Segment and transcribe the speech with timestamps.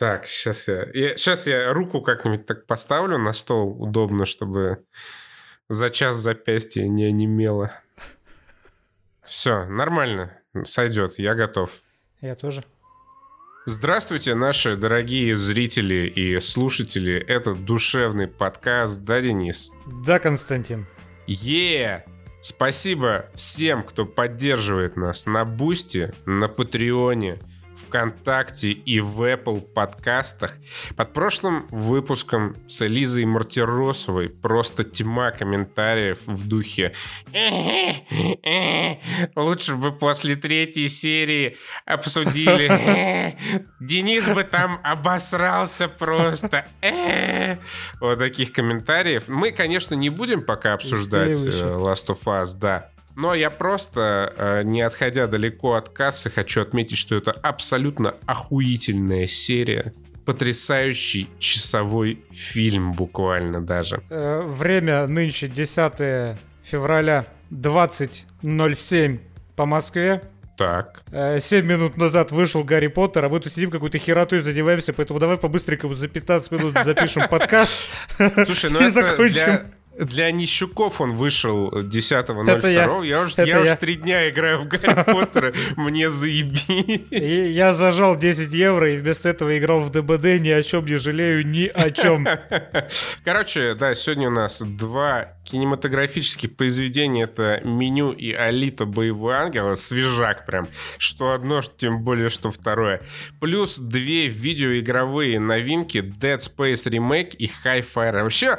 [0.00, 4.82] Так, сейчас я, я, сейчас я руку как-нибудь так поставлю на стол удобно, чтобы
[5.68, 7.70] за час запястье не онемело.
[9.22, 11.82] Все, нормально, сойдет, я готов.
[12.22, 12.64] Я тоже.
[13.66, 17.22] Здравствуйте, наши дорогие зрители и слушатели.
[17.22, 19.70] Это душевный подкаст, да, Денис?
[20.06, 20.86] Да, Константин.
[21.26, 22.06] Е!
[22.40, 27.36] Спасибо всем, кто поддерживает нас на Бусти, на Патреоне,
[27.86, 30.56] ВКонтакте и в Apple подкастах.
[30.96, 36.92] Под прошлым выпуском с Элизой Мартиросовой просто тьма комментариев в духе
[39.36, 43.36] «Лучше бы после третьей серии обсудили.
[43.80, 46.66] Денис бы там обосрался просто».
[48.00, 49.28] Вот таких комментариев.
[49.28, 52.90] Мы, конечно, не будем пока обсуждать э, Last of Us, да.
[53.20, 59.26] Но я просто, э, не отходя далеко от кассы, хочу отметить, что это абсолютно охуительная
[59.26, 59.92] серия.
[60.24, 64.02] Потрясающий часовой фильм буквально даже.
[64.08, 69.20] Э, время нынче 10 февраля 20.07
[69.54, 70.22] по Москве.
[70.56, 71.02] Так.
[71.10, 75.20] 7 э, минут назад вышел Гарри Поттер, а мы тут сидим какой-то херотой занимаемся, поэтому
[75.20, 77.84] давай по-быстренькому за 15 минут запишем подкаст.
[78.46, 79.66] Слушай, ну это для,
[80.00, 83.06] для нищуков он вышел 10.02.
[83.06, 83.76] Я, я я.
[83.76, 85.52] три дня играю в Гарри Поттера.
[85.76, 87.10] Мне заебись.
[87.10, 90.40] Я зажал 10 евро и вместо этого играл в ДБД.
[90.40, 92.26] Ни о чем не жалею, ни о чем.
[93.24, 97.24] Короче, да, сегодня у нас два кинематографических произведения.
[97.24, 98.86] Это «Меню» и «Алита.
[98.86, 99.76] Боевой ангел».
[99.76, 100.68] Свежак прям.
[100.98, 103.02] Что одно, тем более, что второе.
[103.40, 108.22] Плюс две видеоигровые новинки Dead Space Remake и Hi-Fi.
[108.22, 108.58] Вообще,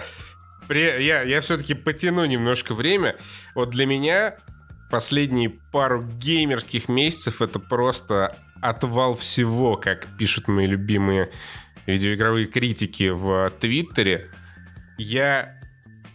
[0.71, 3.17] при, я, я все-таки потяну немножко время.
[3.55, 4.37] Вот для меня
[4.89, 11.29] последние пару геймерских месяцев это просто отвал всего, как пишут мои любимые
[11.87, 14.31] видеоигровые критики в Твиттере.
[14.97, 15.59] Я,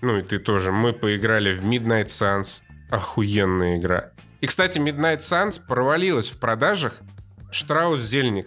[0.01, 2.63] ну и ты тоже, мы поиграли в Midnight Suns.
[2.89, 4.13] Охуенная игра.
[4.41, 7.03] И, кстати, Midnight Suns провалилась в продажах.
[7.51, 8.47] Штраус Зельник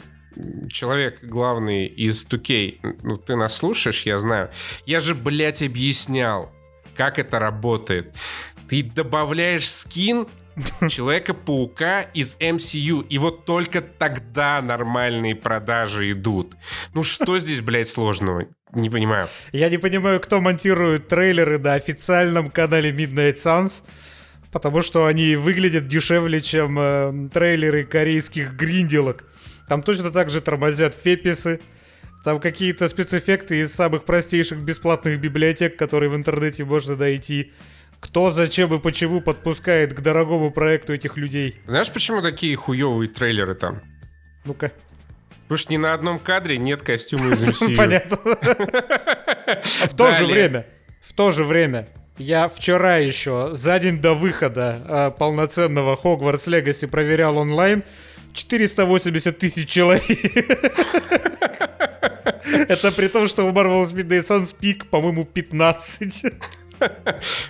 [0.70, 4.50] человек главный из 2K, ну, ты нас слушаешь, я знаю.
[4.86, 6.52] Я же, блядь, объяснял,
[6.96, 8.14] как это работает.
[8.68, 10.28] Ты добавляешь скин
[10.90, 16.56] Человека-паука из MCU, и вот только тогда нормальные продажи идут.
[16.94, 18.48] Ну что здесь, блядь, сложного?
[18.74, 19.28] Не понимаю.
[19.52, 23.84] Я не понимаю, кто монтирует трейлеры на официальном канале Midnight Suns,
[24.52, 29.26] потому что они выглядят дешевле, чем э, трейлеры корейских гринделок.
[29.70, 31.62] Там точно так же тормозят феписы.
[32.26, 37.54] Там какие-то спецэффекты из самых простейших бесплатных библиотек, которые в интернете можно найти.
[38.00, 41.62] Кто, зачем и почему подпускает к дорогому проекту этих людей?
[41.68, 43.82] Знаешь, почему такие хуевые трейлеры там?
[44.44, 44.72] Ну-ка.
[45.44, 47.76] Потому что ни на одном кадре нет костюма из MCU.
[47.76, 48.18] Понятно.
[49.88, 50.66] В то же время,
[51.02, 51.88] в то же время,
[52.18, 57.84] я вчера еще, за день до выхода э, полноценного Hogwarts Legacy проверял онлайн,
[58.34, 60.04] 480 тысяч человек.
[62.68, 66.26] Это при том, что у Marvel's Midnight Suns пик, по-моему, 15.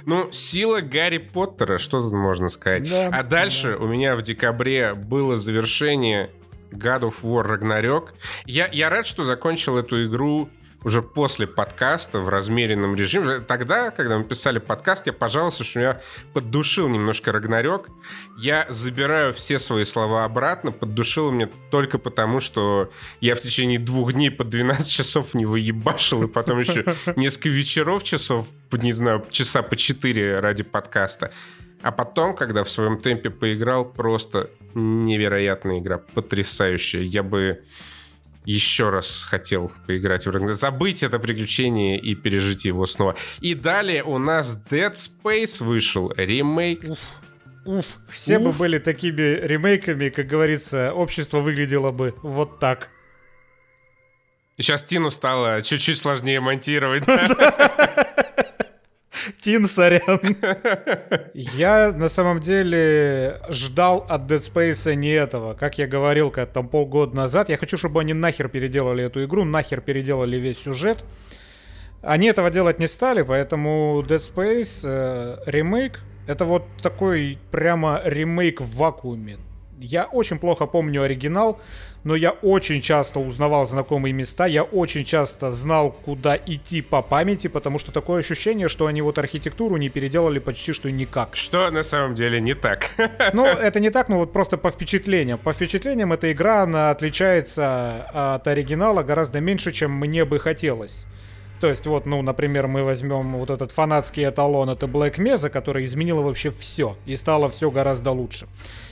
[0.06, 2.90] Ну, сила Гарри Поттера, что тут можно сказать.
[2.90, 3.86] Да, а дальше да.
[3.86, 6.32] у меня в декабре было завершение
[6.72, 8.10] God of War Ragnarok.
[8.46, 10.50] Я, я рад, что закончил эту игру
[10.84, 13.40] уже после подкаста в размеренном режиме.
[13.40, 16.02] Тогда, когда мы писали подкаст, я пожаловался, что меня
[16.34, 17.90] поддушил немножко Рагнарёк.
[18.38, 20.72] Я забираю все свои слова обратно.
[20.72, 26.24] Поддушил мне только потому, что я в течение двух дней по 12 часов не выебашил,
[26.24, 26.86] и потом еще
[27.16, 31.32] несколько вечеров часов, не знаю, часа по 4 ради подкаста.
[31.82, 37.02] А потом, когда в своем темпе поиграл, просто невероятная игра, потрясающая.
[37.02, 37.64] Я бы
[38.50, 40.56] еще раз хотел поиграть в Рагнарёк.
[40.56, 43.16] Забыть это приключение и пережить его снова.
[43.42, 46.84] И далее у нас Dead Space вышел, ремейк.
[46.88, 47.00] Уф.
[47.66, 47.86] Уф.
[48.10, 48.44] Все Уф.
[48.44, 52.90] бы были такими ремейками, как говорится, общество выглядело бы вот так.
[54.58, 57.04] Сейчас Тину стало чуть-чуть сложнее монтировать.
[59.42, 60.20] Тин, сорян.
[61.34, 65.54] Я на самом деле ждал от Dead Space не этого.
[65.54, 69.46] Как я говорил как там полгода назад, я хочу, чтобы они нахер переделали эту игру,
[69.46, 71.04] нахер переделали весь сюжет.
[72.02, 78.62] Они этого делать не стали, поэтому Dead Space э, ремейк это вот такой прямо ремейк
[78.62, 79.40] в вакууме.
[79.80, 81.60] Я очень плохо помню оригинал,
[82.04, 87.48] но я очень часто узнавал знакомые места, я очень часто знал, куда идти по памяти,
[87.48, 91.36] потому что такое ощущение, что они вот архитектуру не переделали почти что никак.
[91.36, 92.90] Что на самом деле не так.
[93.34, 95.38] Ну, это не так, но вот просто по впечатлениям.
[95.38, 98.06] По впечатлениям эта игра, она отличается
[98.36, 101.06] от оригинала гораздо меньше, чем мне бы хотелось.
[101.60, 105.86] То есть вот, ну, например, мы возьмем вот этот фанатский эталон, это Black Mesa, который
[105.86, 108.48] изменила вообще все и стало все гораздо лучше.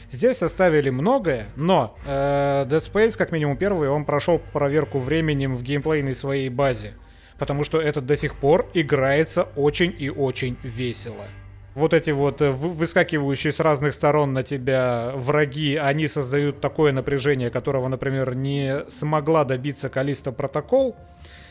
[0.10, 5.64] Здесь оставили многое, но э, Dead Space, как минимум первый, он прошел проверку временем в
[5.64, 6.94] геймплейной своей базе.
[7.38, 11.28] Потому что это до сих пор играется очень и очень весело.
[11.76, 17.50] Вот эти вот э, выскакивающие с разных сторон на тебя враги, они создают такое напряжение,
[17.52, 20.96] которого, например, не смогла добиться Калиста Протокол.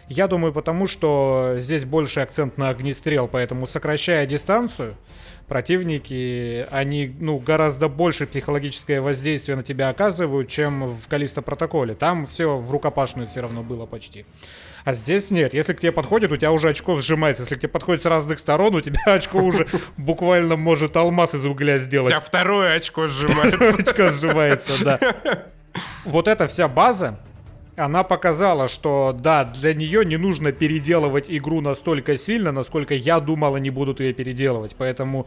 [0.08, 4.96] Я думаю, потому что здесь больше акцент на огнестрел, поэтому сокращая дистанцию,
[5.48, 11.94] противники, они, ну, гораздо больше психологическое воздействие на тебя оказывают, чем в Калиста протоколе.
[11.94, 14.26] Там все в рукопашную все равно было почти.
[14.84, 15.52] А здесь нет.
[15.52, 17.42] Если к тебе подходит, у тебя уже очко сжимается.
[17.42, 19.66] Если к тебе подходит с разных сторон, у тебя очко уже
[19.96, 22.12] буквально может алмаз из угля сделать.
[22.12, 23.56] У тебя второе очко сжимается.
[23.78, 25.00] Очко сжимается, да.
[26.04, 27.18] Вот эта вся база,
[27.76, 33.54] она показала, что да, для нее не нужно переделывать игру настолько сильно, насколько я думал,
[33.54, 34.74] они будут ее переделывать.
[34.76, 35.26] Поэтому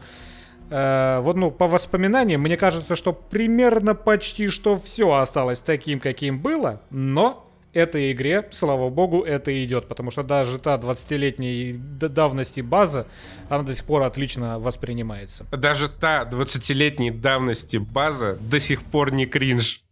[0.70, 6.40] э, вот, ну, по воспоминаниям, мне кажется, что примерно почти что все осталось таким, каким
[6.40, 13.06] было, но этой игре, слава богу, это идет, потому что даже та 20-летней давности база,
[13.48, 15.46] она до сих пор отлично воспринимается.
[15.52, 19.82] Даже та 20-летней давности база до сих пор не кринж.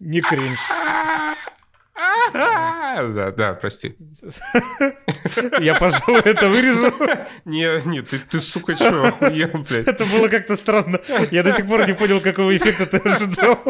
[0.00, 0.58] Не кринж.
[3.02, 3.94] Да, да, прости.
[5.60, 6.92] Я, пожалуй, это вырежу.
[7.44, 9.86] Не, не, ты, ты сука, что, охуел, блядь?
[9.86, 11.00] Это было как-то странно.
[11.30, 13.62] Я до сих пор не понял, какого эффекта ты ожидал.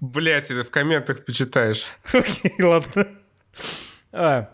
[0.00, 1.86] Блядь, это в комментах почитаешь.
[2.12, 3.08] Окей, ладно.
[4.12, 4.50] А.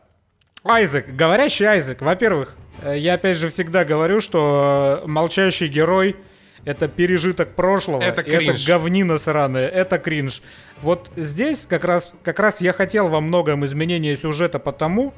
[0.64, 2.00] Айзек, говорящий Айзек.
[2.00, 6.16] Во-первых, э, я опять же всегда говорю, что молчащий герой—
[6.64, 8.62] это пережиток прошлого, это, кринж.
[8.62, 10.42] это говнина сраная, это кринж.
[10.80, 15.12] Вот здесь как раз, как раз я хотел во многом изменения сюжета потому,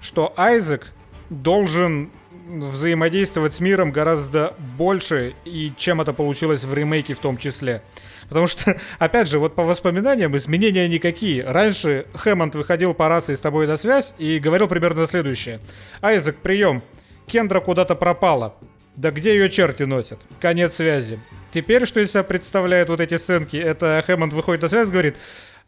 [0.00, 0.92] что Айзек
[1.30, 2.10] должен
[2.48, 7.82] взаимодействовать с миром гораздо больше, и чем это получилось в ремейке в том числе.
[8.28, 11.44] Потому что, опять же, вот по воспоминаниям изменения никакие.
[11.44, 15.60] Раньше Хэммонд выходил по рации с тобой на связь и говорил примерно следующее.
[16.00, 16.82] Айзек, прием.
[17.26, 18.56] Кендра куда-то пропала.
[18.96, 20.20] Да где ее черти носят?
[20.40, 21.18] Конец связи.
[21.50, 25.16] Теперь, что из себя представляют вот эти сценки, это Хэммонд выходит на связь, говорит,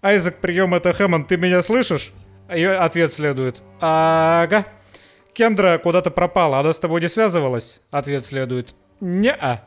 [0.03, 2.13] Айзек, прием, это Хэммонд, ты меня слышишь?
[2.49, 4.67] А ее ответ следует, ага.
[5.33, 7.81] Кендра куда-то пропала, она с тобой не связывалась?
[7.91, 9.65] Ответ следует, не-а.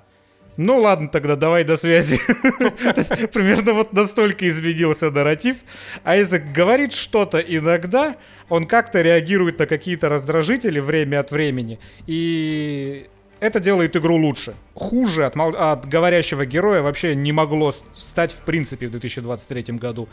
[0.57, 2.17] Ну ладно, тогда давай до связи.
[3.27, 5.57] Примерно вот настолько изменился нарратив.
[6.03, 8.15] Айзек говорит что-то иногда,
[8.49, 11.79] он как-то реагирует на какие-то раздражители время от времени.
[12.07, 13.07] И
[13.39, 14.55] это делает игру лучше.
[14.73, 20.09] Хуже от, от говорящего героя вообще не могло стать в принципе в 2023 году.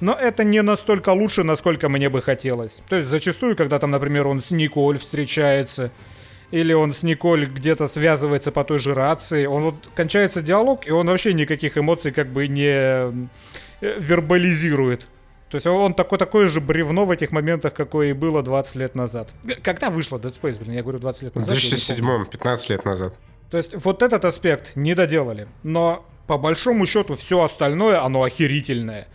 [0.00, 2.82] Но это не настолько лучше, насколько мне бы хотелось.
[2.88, 5.90] То есть зачастую, когда там, например, он с Николь встречается,
[6.50, 10.92] или он с Николь где-то связывается по той же рации, он вот кончается диалог, и
[10.92, 13.12] он вообще никаких эмоций как бы не э,
[13.80, 15.08] вербализирует.
[15.48, 18.94] То есть он такой, такое же бревно в этих моментах, какое и было 20 лет
[18.94, 19.28] назад.
[19.62, 21.50] Когда вышло Dead Space, блин, я говорю 20 лет назад.
[21.50, 23.14] В 2007, 15 лет назад.
[23.50, 25.46] То есть вот этот аспект не доделали.
[25.62, 29.06] Но по большому счету все остальное, оно охерительное.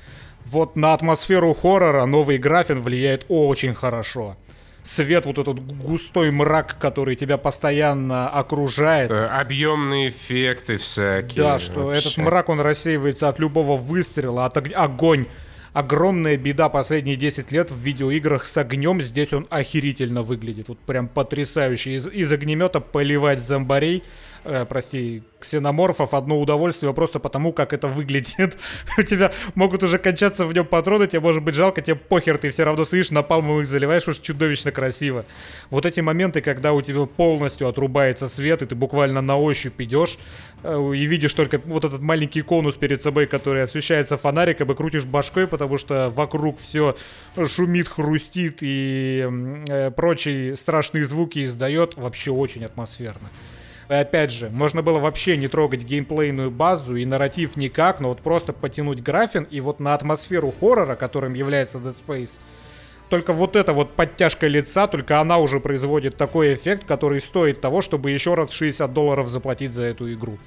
[0.45, 4.37] Вот на атмосферу хоррора новый графин влияет очень хорошо.
[4.83, 9.11] Свет, вот этот густой мрак, который тебя постоянно окружает.
[9.11, 11.43] Э, объемные эффекты всякие.
[11.43, 11.99] Да, что вообще.
[11.99, 15.27] этот мрак, он рассеивается от любого выстрела, от огонь
[15.73, 19.01] огромная беда последние 10 лет в видеоиграх с огнем.
[19.01, 20.69] Здесь он охерительно выглядит.
[20.69, 21.95] Вот прям потрясающе.
[21.95, 24.03] Из, из огнемета поливать зомбарей
[24.43, 28.57] э, прости, ксеноморфов одно удовольствие просто потому, как это выглядит.
[28.97, 32.49] У тебя могут уже кончаться в нем патроны, тебе может быть жалко, тебе похер, ты
[32.49, 35.25] все равно стоишь, на напалмом их заливаешь, уж чудовищно красиво.
[35.69, 40.17] Вот эти моменты, когда у тебя полностью отрубается свет, и ты буквально на ощупь идешь,
[40.63, 45.05] э, и видишь только вот этот маленький конус перед собой, который освещается фонариком, и крутишь
[45.05, 46.95] башкой, потому что вокруг все
[47.47, 49.27] шумит, хрустит и
[49.69, 53.29] э, прочие страшные звуки издает, вообще очень атмосферно.
[53.91, 58.21] И опять же, можно было вообще не трогать геймплейную базу и нарратив никак, но вот
[58.21, 62.39] просто потянуть графин и вот на атмосферу хоррора, которым является Dead Space,
[63.09, 67.81] только вот эта вот подтяжка лица, только она уже производит такой эффект, который стоит того,
[67.81, 70.39] чтобы еще раз 60 долларов заплатить за эту игру.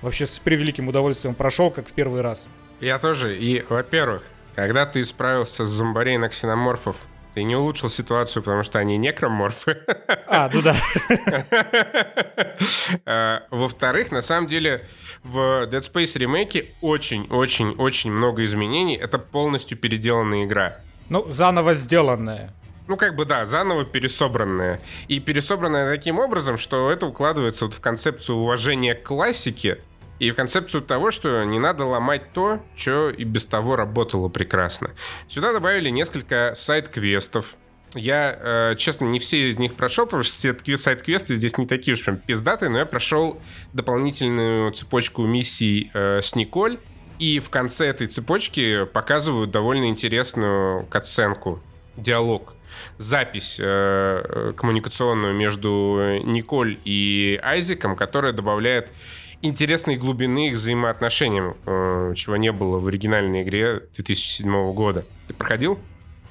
[0.00, 2.48] Вообще с превеликим удовольствием прошел, как в первый раз.
[2.78, 3.36] Я тоже.
[3.36, 4.22] И, во-первых,
[4.54, 7.08] когда ты справился с зомбарей на ксеноморфов,
[7.38, 9.78] ты не улучшил ситуацию, потому что они некроморфы.
[10.26, 10.74] А, ну да.
[13.06, 14.84] А, во-вторых, на самом деле,
[15.22, 18.96] в Dead Space ремейке очень-очень-очень много изменений.
[18.96, 20.78] Это полностью переделанная игра.
[21.10, 22.52] Ну, заново сделанная.
[22.88, 24.80] Ну, как бы, да, заново пересобранная.
[25.06, 29.78] И пересобранная таким образом, что это укладывается вот в концепцию уважения к классике,
[30.18, 34.90] и в концепцию того, что не надо ломать то, что и без того работало прекрасно.
[35.28, 37.56] Сюда добавили несколько сайт-квестов.
[37.94, 41.94] Я, э, честно, не все из них прошел, потому что все сайт-квесты здесь не такие
[41.94, 43.40] уж прям пиздатые, но я прошел
[43.72, 46.78] дополнительную цепочку миссий э, с Николь,
[47.18, 51.62] и в конце этой цепочки показывают довольно интересную катсценку,
[51.96, 52.54] диалог
[52.98, 58.92] запись э, коммуникационную между Николь и Айзеком, которая добавляет
[59.42, 65.04] интересной глубины их взаимоотношениям, э, чего не было в оригинальной игре 2007 года.
[65.26, 65.78] Ты проходил?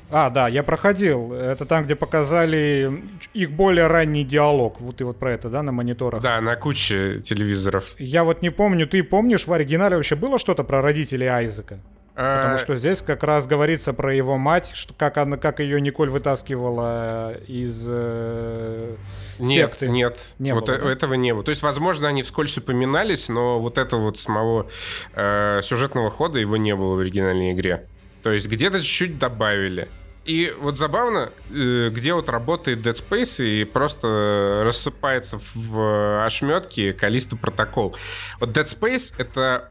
[0.09, 1.33] А, да, я проходил.
[1.33, 4.79] Это там, где показали их более ранний диалог.
[4.79, 6.21] Вот ты вот про это, да, на мониторах?
[6.23, 7.93] Да, на куче телевизоров.
[7.99, 11.79] Я вот не помню, ты помнишь, в оригинале вообще было что-то про родителей Айзека?
[12.17, 15.79] Потому а, что здесь как раз говорится про его мать, что как она, как ее
[15.79, 18.95] Николь вытаскивала из э,
[19.37, 19.87] нет, секты.
[19.87, 21.43] Нет, не вот было, э, этого не было.
[21.43, 24.67] То есть, возможно, они вскользь упоминались, но вот этого вот самого
[25.13, 27.85] э, сюжетного хода его не было в оригинальной игре.
[28.23, 29.87] То есть где-то чуть-чуть добавили.
[30.25, 37.35] И вот забавно, э, где вот работает Dead Space и просто рассыпается в ошметки Калиста
[37.35, 37.95] протокол.
[38.39, 39.69] Вот Dead Space— это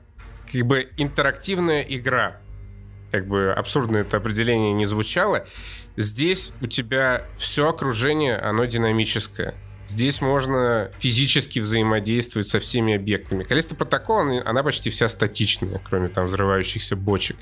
[0.51, 2.41] как бы интерактивная игра.
[3.11, 5.47] Как бы абсурдно это определение не звучало.
[5.97, 9.55] Здесь у тебя все окружение, оно динамическое.
[9.87, 13.45] Здесь можно физически взаимодействовать со всеми объектами.
[13.45, 17.37] Количество протокола, она почти вся статичная, кроме там взрывающихся бочек.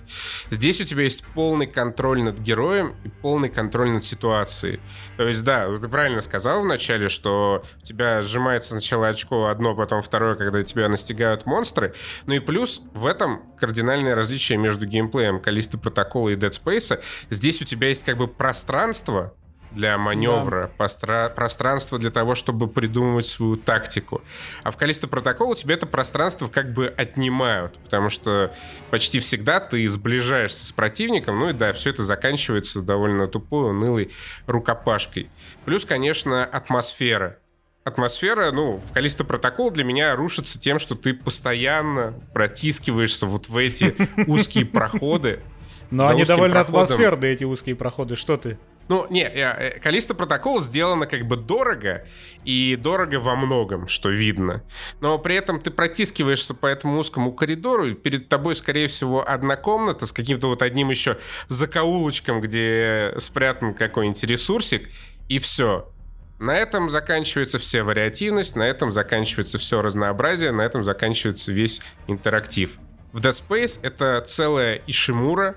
[0.51, 4.81] Здесь у тебя есть полный контроль над героем и полный контроль над ситуацией.
[5.17, 10.03] То есть, да, ты правильно сказал вначале, что у тебя сжимается сначала очко одно, потом
[10.03, 11.95] второе, когда тебя настигают монстры.
[12.27, 17.01] Ну и плюс в этом кардинальное различие между геймплеем Калиста Протокола и Dead Space.
[17.31, 19.35] Здесь у тебя есть как бы пространство,
[19.75, 20.85] для маневра, да.
[20.85, 24.23] постра- пространство для того, чтобы придумывать свою тактику.
[24.63, 28.55] А в Калисто Протокол у тебя это пространство как бы отнимают, потому что
[28.91, 34.11] почти всегда ты сближаешься с противником, ну и да, все это заканчивается довольно тупой, унылой
[34.47, 35.31] рукопашкой.
[35.65, 37.39] Плюс, конечно, атмосфера.
[37.85, 43.57] Атмосфера, ну, в Калисто Протокол для меня рушится тем, что ты постоянно протискиваешься вот в
[43.59, 43.95] эти
[44.27, 45.41] узкие проходы.
[45.91, 48.17] Но они довольно атмосферные, эти узкие проходы.
[48.17, 48.59] Что ты?
[48.89, 52.07] Ну, не, э, Калиста Протокол сделано как бы дорого,
[52.45, 54.63] и дорого во многом, что видно.
[55.01, 59.57] Но при этом ты протискиваешься по этому узкому коридору, и перед тобой, скорее всего, одна
[59.57, 64.89] комната с каким-то вот одним еще закоулочком, где спрятан какой-нибудь ресурсик,
[65.29, 65.91] и все.
[66.39, 72.79] На этом заканчивается вся вариативность, на этом заканчивается все разнообразие, на этом заканчивается весь интерактив.
[73.13, 75.55] В Dead Space это целая Ишимура,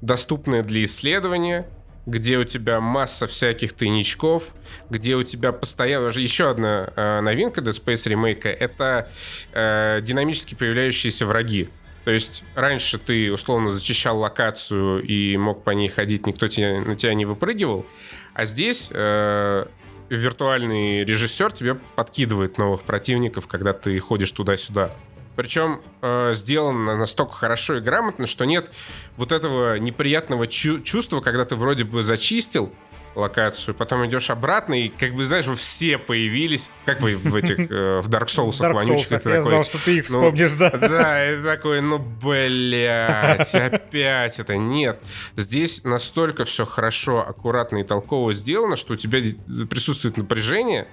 [0.00, 1.68] доступная для исследования,
[2.06, 4.54] где у тебя масса всяких тайничков,
[4.90, 6.08] где у тебя постоянно...
[6.08, 9.10] Еще одна э, новинка Dead Space ремейка— это
[9.52, 11.70] э, динамически появляющиеся враги.
[12.04, 16.94] То есть раньше ты условно зачищал локацию и мог по ней ходить, никто тебя, на
[16.94, 17.86] тебя не выпрыгивал,
[18.34, 19.64] а здесь э,
[20.10, 24.94] виртуальный режиссер тебе подкидывает новых противников, когда ты ходишь туда-сюда.
[25.36, 28.70] Причем э, сделано настолько хорошо и грамотно, что нет
[29.16, 32.72] вот этого неприятного чу- чувства, когда ты вроде бы зачистил
[33.14, 37.70] локацию, потом идешь обратно, и как бы, знаешь, вы все появились, как вы в этих,
[37.70, 39.10] э, в Dark Souls вонючих.
[39.10, 40.70] я такой, знал, что ты их ну, вспомнишь, да.
[40.70, 44.56] Да, это такой, ну, блядь, опять это.
[44.56, 45.00] Нет,
[45.36, 49.20] здесь настолько все хорошо, аккуратно и толково сделано, что у тебя
[49.70, 50.88] присутствует напряжение,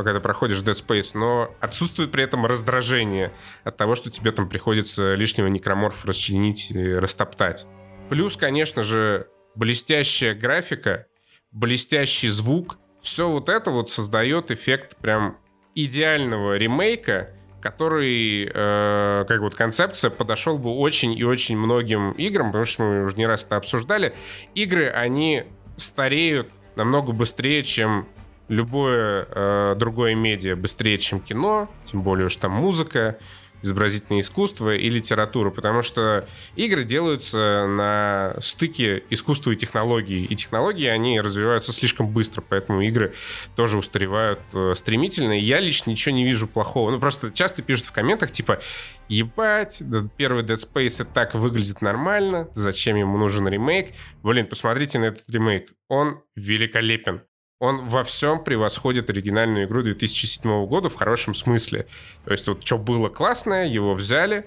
[0.00, 3.32] пока ты проходишь Dead Space, но отсутствует при этом раздражение
[3.64, 7.66] от того, что тебе там приходится лишнего некроморфа расчленить и растоптать.
[8.08, 11.06] Плюс, конечно же, блестящая графика,
[11.52, 12.78] блестящий звук.
[13.02, 15.36] Все вот это вот создает эффект прям
[15.74, 22.64] идеального ремейка, который, э, как вот концепция, подошел бы очень и очень многим играм, потому
[22.64, 24.14] что мы уже не раз это обсуждали.
[24.54, 25.44] Игры, они
[25.76, 28.08] стареют намного быстрее, чем
[28.50, 33.18] любое э, другое медиа быстрее, чем кино, тем более уж там музыка,
[33.62, 36.26] изобразительное искусство и литературу, потому что
[36.56, 43.14] игры делаются на стыке искусства и технологий, и технологии, они развиваются слишком быстро, поэтому игры
[43.56, 46.90] тоже устаревают э, стремительно, и я лично ничего не вижу плохого.
[46.90, 48.60] Ну, просто часто пишут в комментах, типа,
[49.08, 49.82] ебать,
[50.16, 53.94] первый Dead Space так выглядит нормально, зачем ему нужен ремейк?
[54.22, 57.22] Блин, посмотрите на этот ремейк, он великолепен
[57.60, 61.86] он во всем превосходит оригинальную игру 2007 года в хорошем смысле.
[62.24, 64.46] То есть вот что было классное, его взяли,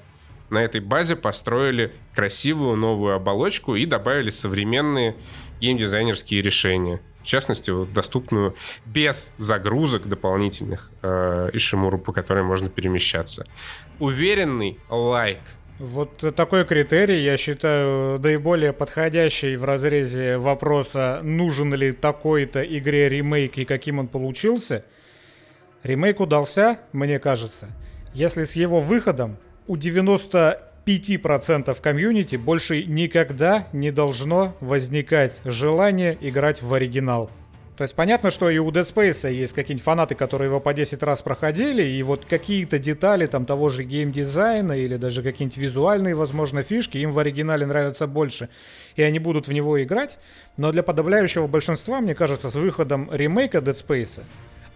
[0.50, 5.16] на этой базе построили красивую новую оболочку и добавили современные
[5.62, 7.02] геймдизайнерские решения.
[7.22, 8.56] В частности, вот, доступную
[8.86, 13.46] без загрузок дополнительных э, Ишимуру, по которой можно перемещаться.
[14.00, 15.40] Уверенный лайк
[15.80, 23.58] вот такой критерий, я считаю, наиболее подходящий в разрезе вопроса, нужен ли такой-то игре ремейк
[23.58, 24.86] и каким он получился.
[25.82, 27.70] Ремейк удался, мне кажется,
[28.14, 29.38] если с его выходом
[29.68, 37.32] у 95% комьюнити больше никогда не должно возникать желание играть в оригинал.
[37.78, 41.02] То есть понятно, что и у Dead Space есть какие-нибудь фанаты, которые его по 10
[41.02, 46.62] раз проходили, и вот какие-то детали там того же геймдизайна или даже какие-нибудь визуальные, возможно,
[46.62, 48.50] фишки им в оригинале нравятся больше,
[48.96, 50.20] и они будут в него играть.
[50.56, 54.22] Но для подавляющего большинства, мне кажется, с выходом ремейка Dead Space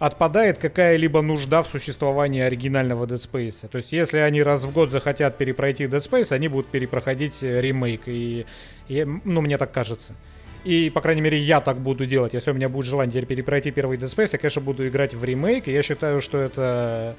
[0.00, 3.68] отпадает какая-либо нужда в существовании оригинального Dead Space.
[3.68, 8.02] То есть, если они раз в год захотят перепройти Dead Space, они будут перепроходить ремейк.
[8.06, 8.46] И,
[8.88, 10.14] и ну, мне так кажется.
[10.64, 12.34] И, по крайней мере, я так буду делать.
[12.34, 15.24] Если у меня будет желание теперь перепройти первый Dead Space, я, конечно, буду играть в
[15.24, 15.68] ремейк.
[15.68, 17.16] И я считаю, что это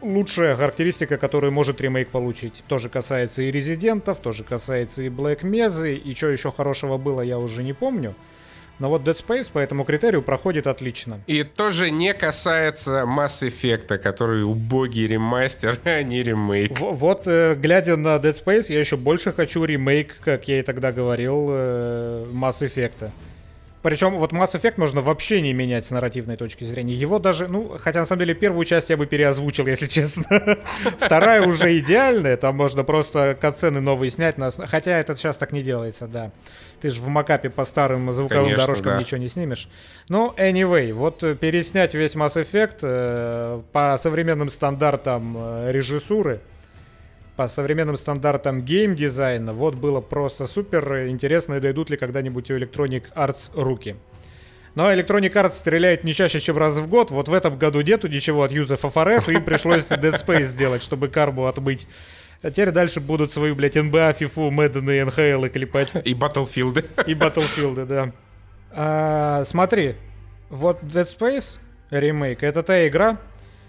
[0.00, 2.62] лучшая характеристика, которую может ремейк получить.
[2.66, 7.38] Тоже касается и резидентов, тоже касается и Black Mesa, и что еще хорошего было, я
[7.38, 8.14] уже не помню.
[8.78, 11.20] Но вот Dead Space по этому критерию проходит отлично.
[11.26, 16.78] И тоже не касается Mass Effect, который убогий ремастер, а не ремейк.
[16.78, 20.62] В- вот, э, глядя на Dead Space, я еще больше хочу ремейк, как я и
[20.62, 23.10] тогда говорил, э, Mass Effect.
[23.88, 26.92] Причем вот Mass Effect можно вообще не менять с нарративной точки зрения.
[26.92, 30.58] Его даже, ну, хотя на самом деле первую часть я бы переозвучил, если честно.
[31.00, 34.36] Вторая уже идеальная, там можно просто катсцены новые снять.
[34.36, 34.50] На...
[34.50, 36.32] Хотя это сейчас так не делается, да.
[36.82, 38.98] Ты же в макапе по старым звуковым Конечно, дорожкам да.
[38.98, 39.70] ничего не снимешь.
[40.10, 46.42] Ну, anyway, вот переснять весь Mass Effect э, по современным стандартам э, режиссуры—
[47.38, 51.06] по современным стандартам геймдизайна, вот было просто супер.
[51.06, 53.94] Интересно, дойдут ли когда-нибудь у Electronic Arts руки.
[54.74, 57.12] Но Electronic Arts стреляет не чаще, чем раз в год.
[57.12, 61.06] Вот в этом году нету ничего от Юзеф FRS, и пришлось Dead Space сделать, чтобы
[61.06, 61.86] карбу отмыть.
[62.42, 65.94] А теперь дальше будут свою, блядь, NBA, FIFA, Madden и NHL и клепать.
[66.04, 66.84] И Battlefield.
[67.06, 68.12] И Battlefield, да.
[68.72, 69.94] А, смотри,
[70.50, 73.18] вот Dead Space ремейк, это та игра,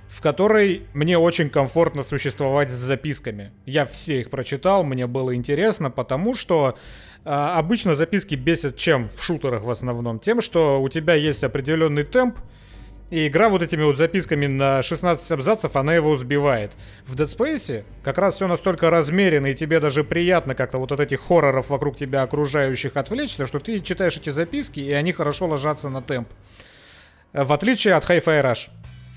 [0.09, 3.51] в которой мне очень комфортно существовать с записками.
[3.65, 6.75] Я все их прочитал, мне было интересно, потому что
[7.23, 10.19] э, обычно записки бесят чем в шутерах в основном?
[10.19, 12.39] Тем, что у тебя есть определенный темп,
[13.11, 16.73] и игра вот этими вот записками на 16 абзацев, она его сбивает.
[17.07, 20.99] В Dead Space как раз все настолько размеренно, и тебе даже приятно как-то вот от
[20.99, 25.89] этих хорроров вокруг тебя окружающих отвлечься, что ты читаешь эти записки, и они хорошо ложатся
[25.89, 26.29] на темп.
[27.33, 28.69] В отличие от Hi-Fi Rush.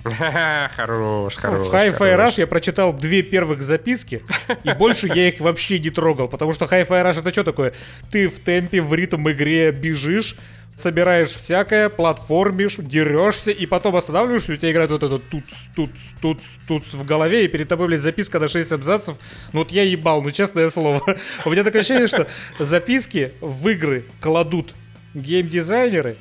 [0.76, 1.66] Хорош, хорош.
[1.68, 4.20] В Hi-Fi Rush я прочитал две первых записки,
[4.64, 7.72] и больше я их вообще не трогал, потому что Hi-Fi Rush это что такое?
[8.10, 10.36] Ты в темпе, в ритм игре бежишь,
[10.76, 15.44] собираешь всякое, платформишь, дерешься, и потом останавливаешься, и у тебя играет вот это тут,
[15.76, 19.16] тут, тут, тут в голове, и перед тобой, блядь, записка на 6 абзацев.
[19.52, 21.02] Ну вот я ебал, ну честное слово.
[21.44, 22.26] У меня такое ощущение, что
[22.58, 24.74] записки в игры кладут
[25.14, 26.16] геймдизайнеры,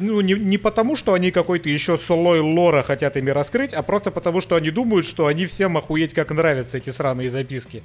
[0.00, 4.10] ну, не, не потому, что они какой-то еще слой лора хотят ими раскрыть, а просто
[4.10, 7.82] потому, что они думают, что они всем охуеть как нравятся эти сраные записки.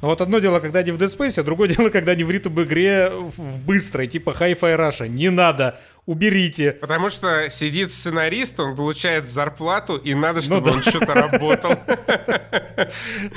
[0.00, 2.30] Но вот одно дело, когда они в Dead Space, а другое дело, когда они в
[2.30, 5.08] ритм игре в быстрой, типа Hi-Fi Russia.
[5.08, 6.72] Не надо, уберите.
[6.72, 10.72] Потому что сидит сценарист, он получает зарплату, и надо, ну чтобы ну, да.
[10.72, 11.78] он что-то работал.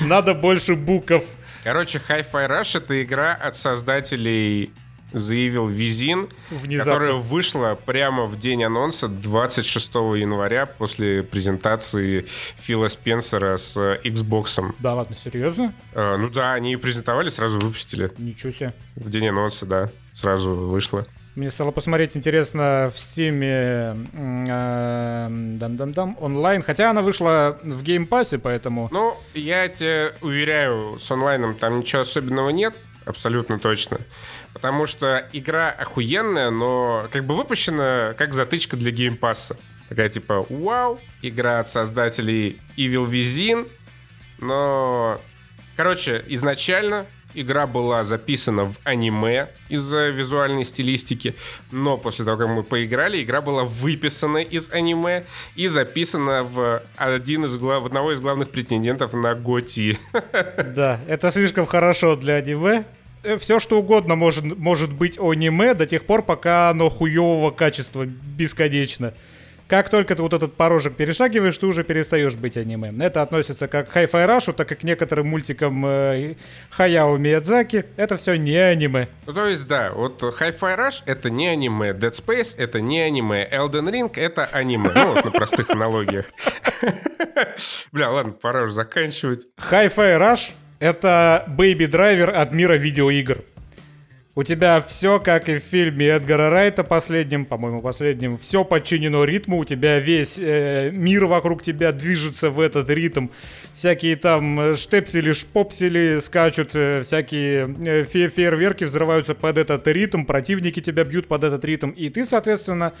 [0.00, 1.24] Надо больше буков.
[1.64, 4.72] Короче, Hi-Fi Rush— это игра от создателей
[5.12, 6.92] заявил Визин, Внезапно.
[6.92, 12.26] которая вышла прямо в день анонса 26 января после презентации
[12.58, 14.74] Фила Спенсера с Xbox.
[14.78, 15.72] Да ладно, серьезно?
[15.94, 18.10] Э, ну да, они ее презентовали, сразу выпустили.
[18.18, 18.74] Ничего себе.
[18.96, 21.04] В день анонса, да, сразу вышла.
[21.34, 28.88] Мне стало посмотреть интересно в стиме э, дам-дам-дам онлайн, хотя она вышла в геймпассе, поэтому...
[28.92, 34.00] Ну, я тебе уверяю, с онлайном там ничего особенного нет, абсолютно точно.
[34.52, 39.56] Потому что игра охуенная, но как бы выпущена как затычка для геймпасса.
[39.88, 43.70] Такая типа, вау, игра от создателей Evil Within,
[44.38, 45.20] но...
[45.76, 51.34] Короче, изначально Игра была записана в аниме из-за визуальной стилистики,
[51.70, 55.24] но после того, как мы поиграли, игра была выписана из аниме
[55.56, 57.86] и записана в один из глав...
[57.86, 59.98] одного из главных претендентов на Готи.
[60.74, 62.84] Да, это слишком хорошо для аниме.
[63.22, 68.04] Э, Все что угодно может, может быть аниме до тех пор, пока оно хуевого качества
[68.04, 69.14] бесконечно.
[69.72, 72.92] Как только ты вот этот порожек перешагиваешь, ты уже перестаешь быть аниме.
[73.02, 76.34] Это относится как к Hi-Fi Rush, так и к некоторым мультикам э,
[76.68, 77.86] Хаяо Миядзаки.
[77.96, 79.08] Это все не аниме.
[79.24, 83.48] Ну, то есть, да, вот Hi-Fi Rush— это не аниме, Dead Space— это не аниме,
[83.50, 84.92] Elden Ring— это аниме.
[84.94, 86.26] Ну, вот на простых аналогиях.
[87.92, 89.46] Бля, ладно, пора уже заканчивать.
[89.70, 93.42] Hi-Fi Rush— это Baby Driver от мира видеоигр.
[94.34, 99.58] У тебя все, как и в фильме Эдгара Райта последнем, по-моему, последнем, все подчинено ритму,
[99.58, 103.28] у тебя весь э, мир вокруг тебя движется в этот ритм.
[103.74, 110.24] Всякие там э, штепсели, шпопсели скачут, э, всякие э, фе фейерверки взрываются под этот ритм,
[110.24, 112.94] противники тебя бьют под этот ритм, и ты, соответственно,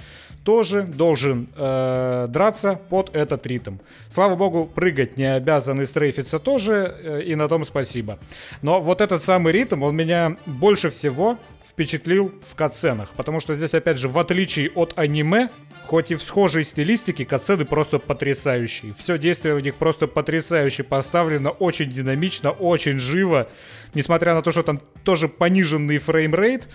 [0.44, 3.76] тоже должен э, драться под этот ритм.
[4.10, 8.18] Слава богу, прыгать не обязан и стрейфиться тоже, э, и на том спасибо.
[8.60, 11.31] Но вот этот самый ритм, он меня больше всего
[11.72, 15.48] впечатлил в катсценах, потому что здесь, опять же, в отличие от аниме,
[15.84, 18.92] хоть и в схожей стилистике, катсцены просто потрясающие.
[18.92, 23.48] Все действие у них просто потрясающе поставлено, очень динамично, очень живо,
[23.94, 26.68] несмотря на то, что там тоже пониженный фреймрейт,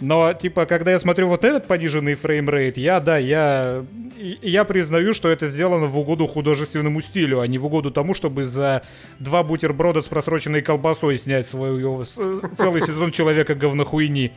[0.00, 3.84] но, типа, когда я смотрю вот этот пониженный фреймрейт, я, да, я,
[4.16, 8.46] я признаю, что это сделано в угоду художественному стилю, а не в угоду тому, чтобы
[8.46, 8.82] за
[9.18, 12.06] два бутерброда с просроченной колбасой снять свой
[12.56, 14.32] целый сезон Человека говнохуйни.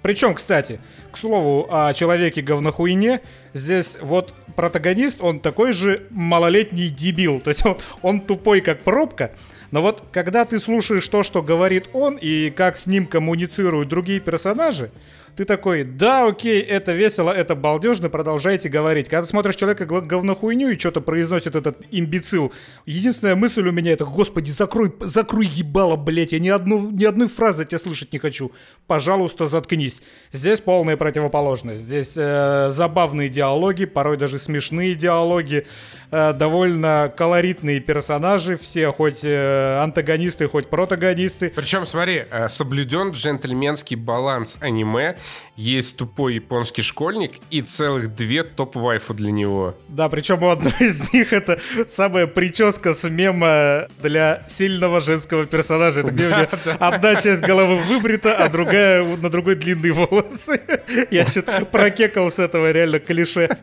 [0.00, 0.80] Причем, кстати,
[1.10, 3.20] к слову о человеке говнохуйне,
[3.54, 7.40] здесь вот протагонист, он такой же малолетний дебил.
[7.40, 9.32] То есть он, он тупой, как пробка,
[9.70, 14.20] но вот когда ты слушаешь то, что говорит он, и как с ним коммуницируют другие
[14.20, 14.90] персонажи,
[15.36, 19.08] ты такой, да, окей, это весело, это балдежно, продолжайте говорить.
[19.08, 22.52] Когда ты смотришь человека говнохуйню и что-то произносит этот имбецил,
[22.86, 27.28] единственная мысль у меня это, господи, закрой, закрой ебало, блять, я ни, одну, ни одной
[27.28, 28.50] фразы тебя слышать не хочу.
[28.86, 30.00] Пожалуйста, заткнись.
[30.32, 31.82] Здесь полная противоположность.
[31.82, 35.66] Здесь э, забавные диалоги, порой даже смешные диалоги,
[36.10, 41.52] э, довольно колоритные персонажи, все хоть э, антагонисты, хоть протагонисты.
[41.54, 45.18] Причем, смотри, э, соблюден джентльменский баланс аниме,
[45.56, 49.74] есть тупой японский школьник и целых две топ-вайфу для него.
[49.88, 51.58] Да, причем у одной из них это
[51.88, 56.00] самая прическа с мема для сильного женского персонажа.
[56.00, 60.60] Это где у нее одна часть головы выбрита, а другая на другой длинные волосы.
[61.10, 63.58] Я что-то прокекал с этого реально клише.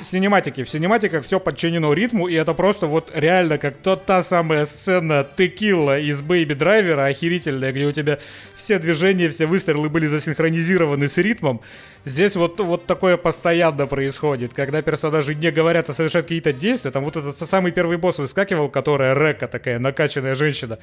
[0.00, 0.64] Синематики.
[0.64, 5.26] В синематиках все подчинено ритму, и это просто вот реально как тот та самая сцена
[5.36, 8.18] текила из Бэйби Драйвера, охерительная, где у тебя
[8.54, 11.62] все движения, все выстрелы были засинхронизированы с ритмом.
[12.04, 16.90] Здесь вот, вот такое постоянно происходит, когда персонажи не говорят, а совершают какие-то действия.
[16.90, 20.78] Там вот этот самый первый босс выскакивал, которая Река, такая накачанная женщина.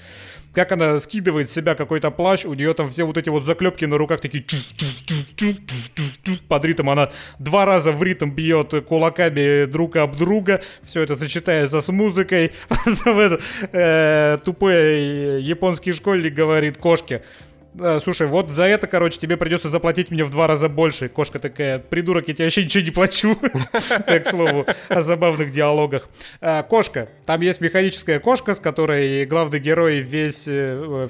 [0.53, 3.85] Как она скидывает с себя какой-то плащ, у нее там все вот эти вот заклепки
[3.85, 4.45] на руках такие
[6.47, 6.89] под ритм.
[6.89, 10.61] Она два раза в ритм бьет кулаками друг об друга.
[10.83, 12.51] Все это сочетается с музыкой.
[13.71, 17.23] Э, тупой японский школьник говорит кошке.
[18.01, 21.09] Слушай, вот за это, короче, тебе придется заплатить мне в два раза больше.
[21.09, 23.37] Кошка такая, придурок, я тебе вообще ничего не плачу.
[24.07, 26.09] Так, к слову, о забавных диалогах.
[26.69, 27.09] Кошка.
[27.25, 30.49] Там есть механическая кошка, с которой главный герой весь,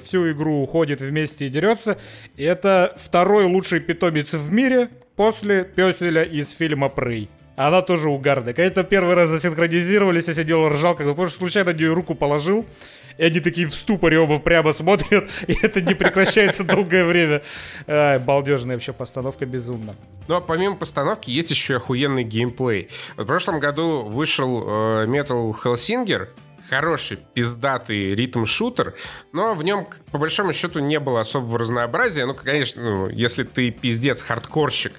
[0.02, 1.98] всю игру уходит вместе и дерется.
[2.36, 7.28] И это второй лучший питомец в мире после песеля из фильма «Прый».
[7.56, 8.54] Она тоже угарная.
[8.54, 12.64] Когда-то первый раз засинхронизировались, я сидел ржал, когда позже случайно на нее руку положил
[13.18, 17.42] и они такие в ступоре оба прямо смотрят, и это не прекращается долгое время.
[17.86, 19.96] Ай, балдежная вообще постановка безумно.
[20.28, 22.88] Ну, а помимо постановки есть еще охуенный геймплей.
[23.16, 26.28] В прошлом году вышел э, Metal Hellsinger,
[26.68, 28.94] хороший, пиздатый ритм-шутер,
[29.32, 32.26] но в нем, по большому счету, не было особого разнообразия.
[32.26, 34.92] Ну, конечно, ну, если ты пиздец, хардкорщик,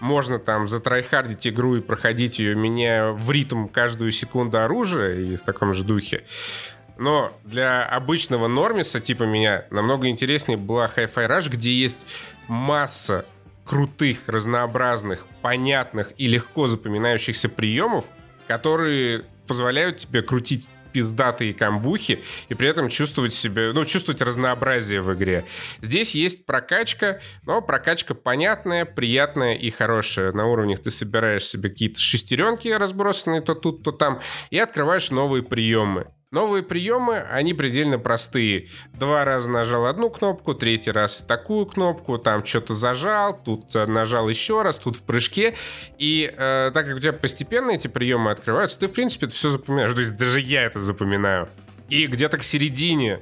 [0.00, 5.42] можно там затрайхардить игру и проходить ее, меняя в ритм каждую секунду оружия и в
[5.42, 6.22] таком же духе.
[6.98, 12.06] Но для обычного нормиса, типа меня, намного интереснее была Hi-Fi Rush, где есть
[12.48, 13.24] масса
[13.64, 18.04] крутых, разнообразных, понятных и легко запоминающихся приемов,
[18.46, 25.12] которые позволяют тебе крутить пиздатые камбухи и при этом чувствовать себя, ну, чувствовать разнообразие в
[25.12, 25.44] игре.
[25.82, 30.32] Здесь есть прокачка, но прокачка понятная, приятная и хорошая.
[30.32, 35.42] На уровнях ты собираешь себе какие-то шестеренки разбросанные то тут, то там и открываешь новые
[35.42, 36.06] приемы.
[36.36, 38.68] Новые приемы, они предельно простые.
[38.92, 44.60] Два раза нажал одну кнопку, третий раз такую кнопку, там что-то зажал, тут нажал еще
[44.60, 45.54] раз, тут в прыжке.
[45.96, 49.48] И э, так как у тебя постепенно эти приемы открываются, ты, в принципе, это все
[49.48, 49.94] запоминаешь.
[49.94, 51.48] То есть даже я это запоминаю.
[51.88, 53.20] И где-то к середине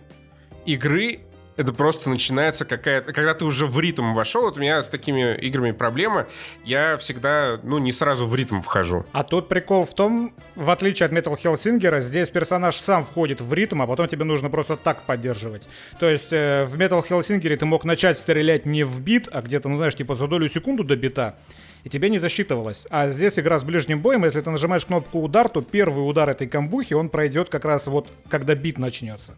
[0.67, 1.21] игры
[1.57, 3.13] это просто начинается какая-то...
[3.13, 6.27] Когда ты уже в ритм вошел, вот у меня с такими играми проблема,
[6.65, 9.07] я всегда, ну, не сразу в ритм вхожу.
[9.13, 13.53] А тут прикол в том, в отличие от Metal Hellsinger, здесь персонаж сам входит в
[13.53, 15.69] ритм, а потом тебе нужно просто так поддерживать.
[15.99, 19.69] То есть э, в Metal Hellsinger ты мог начать стрелять не в бит, а где-то,
[19.69, 21.37] ну, знаешь, типа за долю секунду до бита,
[21.85, 22.87] и тебе не засчитывалось.
[22.91, 26.49] А здесь игра с ближним боем, если ты нажимаешь кнопку удар, то первый удар этой
[26.49, 29.37] камбухи, он пройдет как раз вот, когда бит начнется.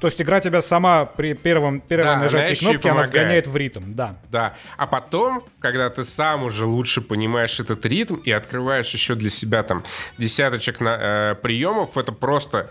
[0.00, 3.56] То есть игра тебя сама при первом, первом да, нажатии она кнопки, она вгоняет в
[3.56, 4.18] ритм, да.
[4.30, 9.30] Да, а потом, когда ты сам уже лучше понимаешь этот ритм и открываешь еще для
[9.30, 9.84] себя там
[10.18, 12.70] десяточек на, э, приемов, это просто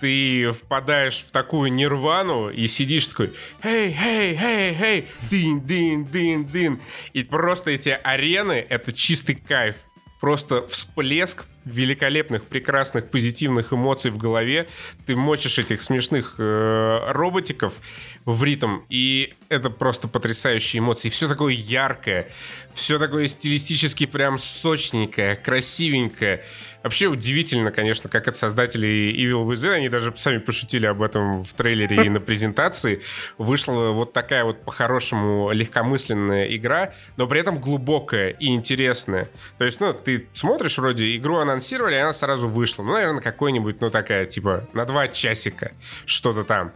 [0.00, 6.44] ты впадаешь в такую нирвану и сидишь такой «Эй, эй, эй, эй, дин, дин, дин,
[6.46, 6.80] дин».
[7.12, 9.76] И просто эти арены— это чистый кайф.
[10.20, 14.68] Просто всплеск великолепных, прекрасных, позитивных эмоций в голове.
[15.06, 17.80] Ты мочишь этих смешных э, роботиков
[18.24, 21.08] в ритм, и это просто потрясающие эмоции.
[21.08, 22.28] Все такое яркое,
[22.74, 26.44] все такое стилистически прям сочненькое, красивенькое.
[26.82, 31.52] Вообще удивительно, конечно, как от создателей Evil Within, они даже сами пошутили об этом в
[31.54, 33.02] трейлере и на презентации,
[33.36, 39.28] вышла вот такая вот по-хорошему легкомысленная игра, но при этом глубокая и интересная.
[39.58, 42.82] То есть, ну, ты смотришь вроде игру анонсировали, и она сразу вышла.
[42.82, 45.72] Ну, наверное, какой-нибудь, ну, такая, типа, на два часика
[46.06, 46.72] что-то там.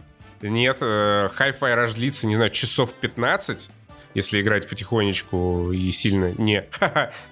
[0.49, 3.69] Нет, э, Hi-Fi Rush длится, не знаю, часов 15,
[4.13, 6.65] если играть потихонечку и сильно не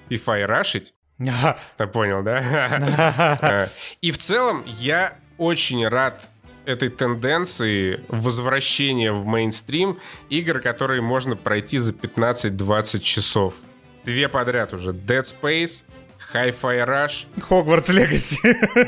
[0.10, 0.94] Hi-Fi рашить.
[1.78, 3.38] Ты понял, да?
[3.42, 3.68] Э,
[4.02, 6.30] и в целом я очень рад
[6.66, 13.56] этой тенденции возвращения в мейнстрим игр, которые можно пройти за 15-20 часов.
[14.04, 14.92] Две подряд уже.
[14.92, 15.84] Dead Space,
[16.34, 17.42] Hi-Fi Rush.
[17.42, 18.40] Хогвартс Легаси.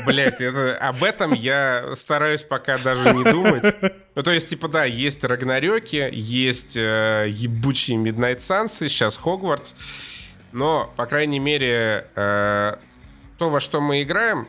[0.06, 3.74] Блять, это, об этом я стараюсь пока даже не думать.
[4.14, 9.74] Ну, то есть, типа, да, есть Рагнарёки, есть э, ебучие Midnight Suns, сейчас Хогвартс.
[10.52, 12.76] Но, по крайней мере, э,
[13.38, 14.46] то, во что мы играем,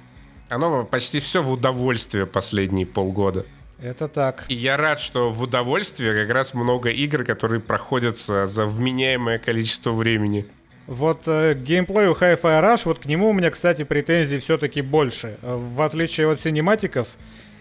[0.50, 3.46] оно почти все в удовольствие последние полгода.
[3.82, 4.46] Это так.
[4.48, 9.92] И я рад, что в удовольствие как раз много игр, которые проходятся за вменяемое количество
[9.92, 10.46] времени.
[10.88, 15.38] Вот э, геймплею Hi-Fi Rush, вот к нему у меня, кстати, претензий все-таки больше.
[15.42, 17.08] В отличие от синематиков,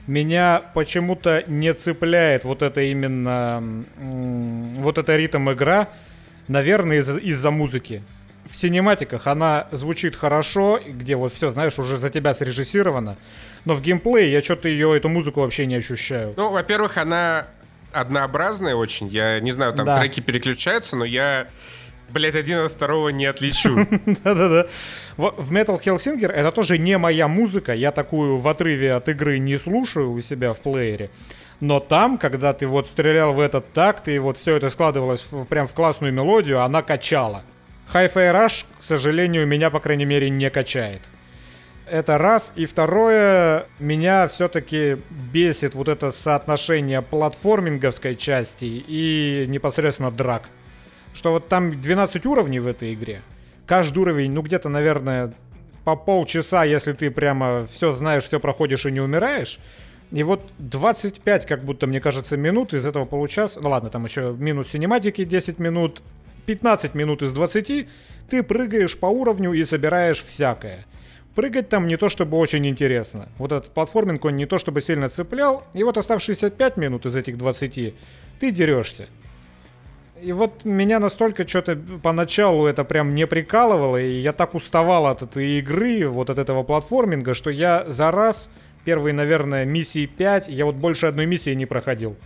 [0.06, 3.84] меня почему-то не цепляет вот это именно,
[4.78, 5.88] вот это ритм игра,
[6.48, 8.02] наверное, из- из-за музыки
[8.44, 13.16] в синематиках она звучит хорошо, где вот все, знаешь, уже за тебя срежиссировано.
[13.64, 16.34] Но в геймплее я что-то ее, эту музыку вообще не ощущаю.
[16.36, 17.46] Ну, во-первых, она
[17.92, 19.08] однообразная очень.
[19.08, 19.98] Я не знаю, там да.
[19.98, 21.46] треки переключаются, но я,
[22.14, 23.76] блядь, один от второго не отличу.
[24.24, 24.66] Да-да-да.
[25.16, 27.74] В Metal Hellsinger это тоже не моя музыка.
[27.74, 31.10] Я такую в отрыве от игры не слушаю у себя в плеере.
[31.60, 35.44] Но там, когда ты вот стрелял в этот такт, и вот все это складывалось в,
[35.44, 37.42] прям в классную мелодию, она качала.
[37.92, 41.02] Hi-Fi Rush, к сожалению, меня, по крайней мере, не качает.
[41.86, 42.52] Это раз.
[42.56, 50.44] И второе, меня все-таки бесит вот это соотношение платформинговской части и непосредственно драк.
[51.14, 53.22] Что вот там 12 уровней в этой игре.
[53.66, 55.32] Каждый уровень, ну где-то, наверное,
[55.84, 59.58] по полчаса, если ты прямо все знаешь, все проходишь и не умираешь.
[60.10, 63.60] И вот 25, как будто, мне кажется, минут из этого получаса.
[63.60, 66.02] Ну ладно, там еще минус синематики 10 минут,
[66.46, 67.88] 15 минут из 20
[68.28, 70.84] ты прыгаешь по уровню и собираешь всякое.
[71.34, 73.28] Прыгать там не то чтобы очень интересно.
[73.38, 75.64] Вот этот платформинг он не то чтобы сильно цеплял.
[75.74, 77.94] И вот оставшиеся 5 минут из этих 20
[78.40, 79.08] ты дерешься.
[80.24, 85.22] И вот меня настолько что-то поначалу это прям не прикалывало, и я так уставал от
[85.22, 88.48] этой игры, вот от этого платформинга, что я за раз,
[88.86, 92.16] первые, наверное, миссии 5, я вот больше одной миссии не проходил.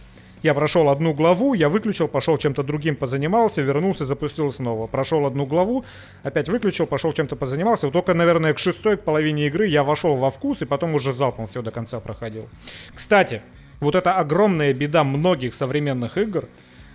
[0.45, 4.87] Я прошел одну главу, я выключил, пошел чем-то другим позанимался, вернулся, запустил снова.
[4.87, 5.85] Прошел одну главу,
[6.23, 7.87] опять выключил, пошел чем-то позанимался.
[7.87, 11.13] Вот только, наверное, к шестой, к половине игры я вошел во вкус и потом уже
[11.13, 12.49] залпом все до конца проходил.
[12.95, 13.43] Кстати,
[13.81, 16.49] вот это огромная беда многих современных игр,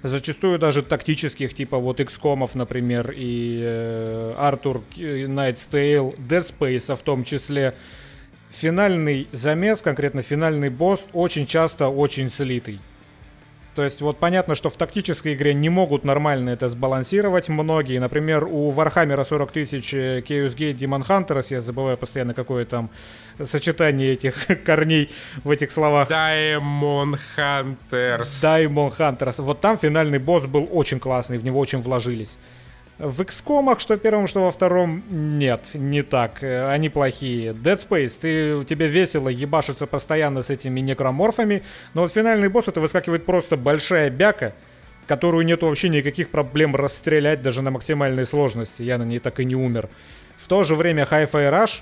[0.04, 7.02] зачастую даже тактических, типа вот XCOM, например, и э, Артур Night's Tale, Dead Space в
[7.02, 7.74] том числе,
[8.50, 12.80] финальный замес, конкретно финальный босс, очень часто очень слитый.
[13.76, 18.00] То есть вот понятно, что в тактической игре не могут нормально это сбалансировать многие.
[18.00, 22.92] Например, у Вархаммера 40 тысяч э, Chaos Gate Daemonhunters, я забываю постоянно, какое там
[23.40, 25.10] сочетание этих корней
[25.44, 26.10] в этих словах.
[26.10, 28.22] Daemonhunters.
[28.22, 29.42] Daemonhunters.
[29.42, 32.38] Вот там финальный босс был очень классный, в него очень вложились.
[33.04, 36.42] В XCOM, что первом, что во втором, нет, не так.
[36.42, 37.52] Э, они плохие.
[37.52, 41.64] Dead Space, ты, тебе весело ебашиться постоянно с этими некроморфами,
[41.94, 44.54] но вот финальный босс это выскакивает просто большая бяка,
[45.06, 48.84] которую нет вообще никаких проблем расстрелять даже на максимальной сложности.
[48.84, 49.90] Я на ней так и не умер.
[50.38, 51.82] В то же время Hi-Fi Rush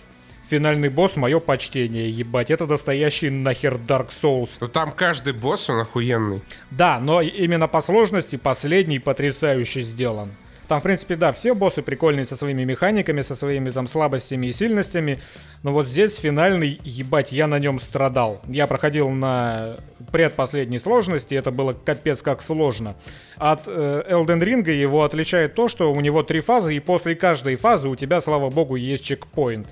[0.49, 4.49] финальный босс, мое почтение, ебать, это настоящий нахер Dark Souls.
[4.60, 6.41] Ну там каждый босс, он охуенный.
[6.71, 10.31] Да, но именно по сложности последний потрясающе сделан.
[10.71, 14.53] Там, в принципе, да, все боссы прикольные со своими механиками, со своими там слабостями и
[14.53, 15.19] сильностями.
[15.63, 18.41] Но вот здесь финальный, ебать, я на нем страдал.
[18.47, 19.75] Я проходил на
[20.13, 22.95] предпоследней сложности, это было капец как сложно.
[23.36, 27.57] От э, Elden Ring его отличает то, что у него три фазы, и после каждой
[27.57, 29.67] фазы у тебя, слава богу, есть чекпоинт.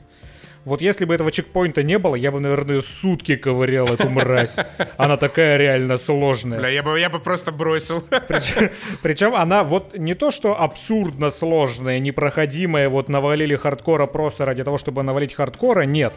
[0.66, 4.58] Вот если бы этого чекпоинта не было, я бы, наверное, сутки ковырял эту мразь.
[4.98, 6.60] Она такая реально сложная.
[6.60, 8.02] Бля, я бы, я бы просто бросил.
[8.28, 8.70] Причем,
[9.02, 14.78] причем она вот не то, что абсурдно сложная, непроходимая, вот навалили хардкора просто ради того,
[14.78, 16.14] чтобы навалить хардкора, нет.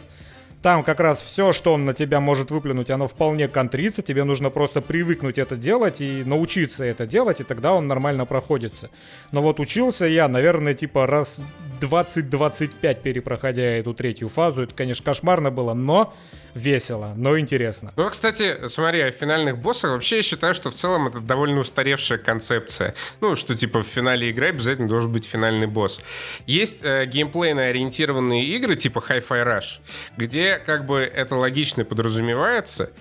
[0.63, 4.01] Там как раз все, что он на тебя может выплюнуть, оно вполне контрится.
[4.01, 8.89] Тебе нужно просто привыкнуть это делать и научиться это делать, и тогда он нормально проходится.
[9.33, 11.41] Но вот учился я, наверное, типа раз
[11.83, 14.63] 20-25 перепроходя эту третью фазу.
[14.63, 16.13] Это, конечно, кошмарно было, но
[16.53, 17.93] весело, но интересно.
[17.95, 22.17] Ну, кстати, смотри, о финальных боссах вообще я считаю, что в целом это довольно устаревшая
[22.17, 22.95] концепция.
[23.21, 26.01] Ну, что типа в финале игры обязательно должен быть финальный босс.
[26.45, 29.79] Есть э, геймплейно ориентированные игры типа Hi-Fi Rush,
[30.17, 32.91] где как бы это логично подразумевается,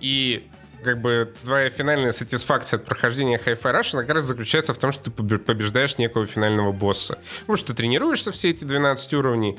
[0.00, 0.46] и
[0.86, 4.92] как бы твоя финальная сатисфакция от прохождения Hi-Fi Rush, она как раз заключается в том,
[4.92, 7.18] что ты побеждаешь некого финального босса.
[7.40, 9.58] Потому что ты тренируешься все эти 12 уровней,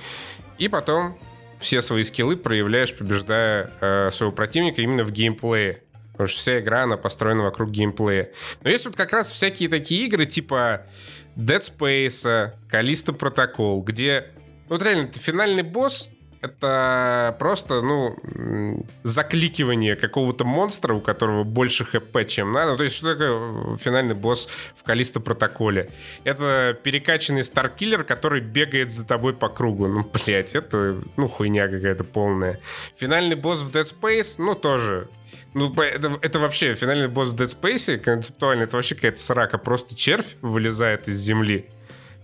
[0.58, 1.20] и потом
[1.60, 5.84] все свои скиллы проявляешь, побеждая э, своего противника именно в геймплее.
[6.14, 8.32] Потому что вся игра, она построена вокруг геймплея.
[8.64, 10.84] Но есть вот как раз всякие такие игры, типа
[11.36, 14.32] Dead Space, Callisto Protocol, где
[14.70, 16.10] вот реально ты финальный босс,
[16.42, 22.78] это просто, ну, закликивание какого-то монстра, у которого больше хп, чем надо.
[22.78, 25.90] То есть, что такое финальный босс в Калисто протоколе?
[26.24, 29.88] Это перекачанный старкиллер, который бегает за тобой по кругу.
[29.88, 32.60] Ну, блять, это, ну, хуйня какая-то полная.
[32.96, 35.08] Финальный босс в Dead Space, ну, тоже
[35.54, 39.58] ну, это, это вообще финальный босс в Dead Space концептуально, это вообще какая-то срака.
[39.58, 41.66] Просто червь вылезает из земли.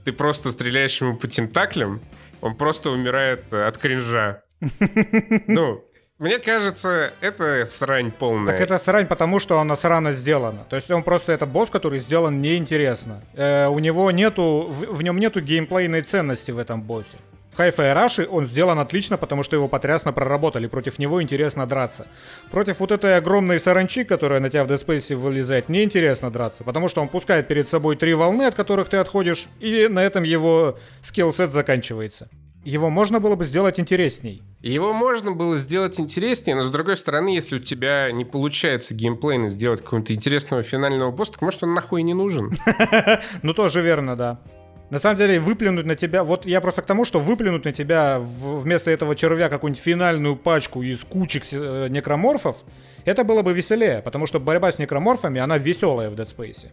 [0.03, 1.99] Ты просто стреляешь ему по тентаклям,
[2.43, 4.43] он просто умирает э, от кринжа.
[5.47, 5.83] Ну,
[6.19, 8.51] мне кажется, это срань полная.
[8.51, 10.65] Так это срань, потому что она срано сделана.
[10.69, 13.21] То есть он просто это босс, который сделан неинтересно.
[13.35, 17.17] Э, у него нету, в, в нем нету геймплейной ценности в этом боссе.
[17.53, 20.65] В Hi-Fi Rush он сделан отлично, потому что его потрясно проработали.
[20.65, 22.07] Против него интересно драться.
[22.49, 26.63] Против вот этой огромной саранчи, которая на тебя в Dead Space вылезает, неинтересно драться.
[26.63, 30.23] Потому что он пускает перед собой три волны, от которых ты отходишь, и на этом
[30.23, 32.27] его скилл-сет заканчивается.
[32.63, 34.41] Его можно было бы сделать интересней.
[34.61, 39.49] Его можно было сделать интереснее, но с другой стороны, если у тебя не получается геймплейно
[39.49, 42.51] сделать какого-то интересного финального босса, так может он нахуй не нужен.
[43.43, 44.39] Ну тоже верно, да.
[44.93, 46.23] На самом деле, выплюнуть на тебя...
[46.23, 50.83] Вот я просто к тому, что выплюнуть на тебя вместо этого червя какую-нибудь финальную пачку
[50.83, 52.57] из кучек э, некроморфов,
[53.03, 56.67] это было бы веселее, потому что борьба с некроморфами, она веселая в Dead Space.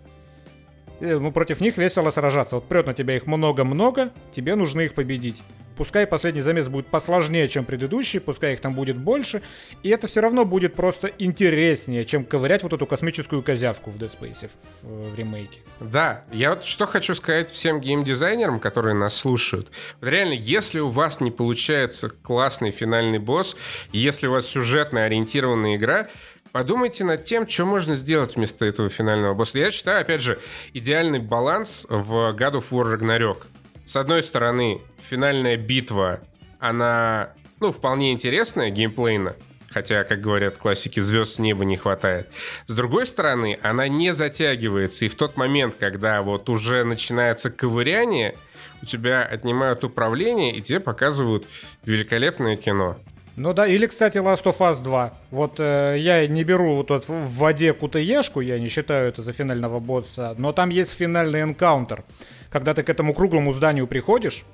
[1.00, 2.56] Ну, против них весело сражаться.
[2.56, 5.42] Вот прет на тебя их много-много, тебе нужно их победить.
[5.80, 9.40] Пускай последний замес будет посложнее, чем предыдущий, пускай их там будет больше,
[9.82, 14.10] и это все равно будет просто интереснее, чем ковырять вот эту космическую козявку в Dead
[14.10, 14.50] Space
[14.82, 15.60] в, в ремейке.
[15.80, 19.70] Да, я вот что хочу сказать всем геймдизайнерам, которые нас слушают.
[20.02, 23.56] Вот реально, если у вас не получается классный финальный босс,
[23.90, 26.08] если у вас сюжетно ориентированная игра,
[26.52, 29.58] Подумайте над тем, что можно сделать вместо этого финального босса.
[29.58, 30.38] Я считаю, опять же,
[30.72, 33.44] идеальный баланс в God of War Ragnarok.
[33.84, 36.20] С одной стороны, финальная битва,
[36.58, 39.36] она, ну, вполне интересная геймплейно,
[39.70, 42.28] хотя, как говорят классики, звезд с неба не хватает.
[42.66, 48.36] С другой стороны, она не затягивается, и в тот момент, когда вот уже начинается ковыряние,
[48.82, 51.46] у тебя отнимают управление, и тебе показывают
[51.84, 52.98] великолепное кино.
[53.36, 55.12] Ну да, или, кстати, Last of Us 2.
[55.30, 59.32] Вот э, я не беру вот этот в воде кутаешку, я не считаю это за
[59.32, 62.04] финального босса, но там есть финальный энкаунтер
[62.50, 64.44] когда ты к этому круглому зданию приходишь,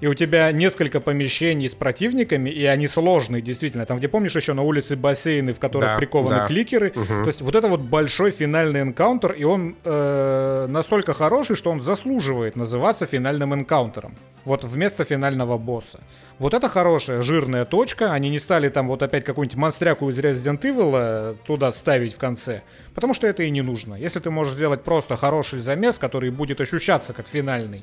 [0.00, 3.86] и у тебя несколько помещений с противниками, и они сложные, действительно.
[3.86, 6.46] Там, где помнишь еще на улице бассейны, в которых Да, прикованы да.
[6.46, 6.92] кликеры.
[6.94, 7.22] Мгм.
[7.22, 11.80] То есть вот это вот большой финальный энкаунтер, и он э, настолько хороший, что он
[11.82, 14.14] заслуживает называться финальным энкаунтером.
[14.44, 16.00] Вот вместо финального босса.
[16.38, 18.12] Вот это хорошая жирная точка.
[18.14, 22.18] Они не стали там вот опять какую-нибудь монстряку из Resident Evil э, туда ставить в
[22.18, 22.62] конце.
[22.94, 23.96] Потому что это и не нужно.
[23.96, 27.82] Если ты можешь сделать просто хороший замес, который будет ощущаться как финальный,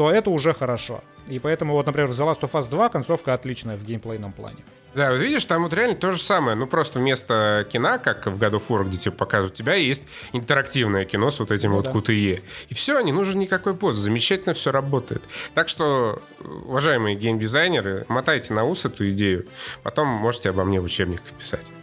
[0.00, 1.04] то это уже хорошо.
[1.28, 4.60] И поэтому вот, например, в The Last of Us 2 концовка отличная в геймплейном плане.
[4.94, 6.56] Да, вот видишь, там вот реально то же самое.
[6.56, 11.04] Ну, просто вместо кино, как в году Фура, где тебе показывают, у тебя есть интерактивное
[11.04, 11.90] кино с вот этим Ну вот да.
[11.90, 12.42] QTE.
[12.70, 13.98] И все, не нужен никакой пост.
[13.98, 15.22] Замечательно все работает.
[15.52, 16.22] Так что,
[16.64, 19.44] уважаемые геймдизайнеры, мотайте на ус эту идею.
[19.82, 21.74] Потом можете обо мне в учебниках писать.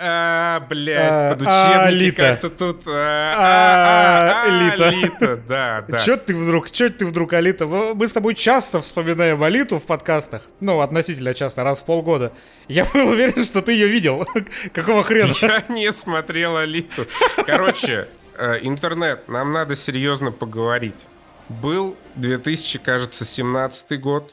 [0.00, 2.82] А, блядь, А, под учебники как-то тут...
[2.86, 4.88] а, А, а, а, Алита.
[4.88, 5.98] Алита, да, да.
[5.98, 7.66] Чё ты вдруг, чё ты вдруг, Алита?
[7.66, 10.42] Мы с тобой часто вспоминаем Алиту в подкастах.
[10.60, 12.32] Ну, относительно часто, раз в полгода.
[12.68, 14.24] Я был уверен, что ты ее видел.
[14.72, 15.32] Какого хрена?
[15.42, 17.04] Я не смотрел Алиту.
[17.44, 21.08] Короче, э, интернет, нам надо серьезно поговорить.
[21.48, 24.32] Был 2000, кажется, 17 год.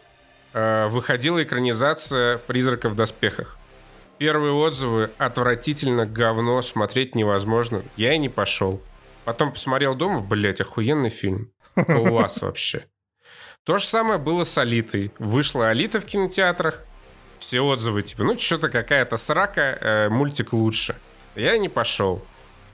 [0.53, 3.57] Э, Выходила экранизация «Призрака в доспехах».
[4.17, 7.83] Первые отзывы отвратительно, говно, смотреть невозможно.
[7.97, 8.81] Я и не пошел.
[9.25, 11.51] Потом посмотрел дома, блять, охуенный фильм.
[11.75, 12.85] Класс вообще.
[13.65, 15.11] То же самое было с Алитой.
[15.19, 16.85] Вышла Алита в кинотеатрах,
[17.39, 20.95] все отзывы типа, ну что-то какая-то срака, э, мультик лучше.
[21.35, 22.23] Я не пошел.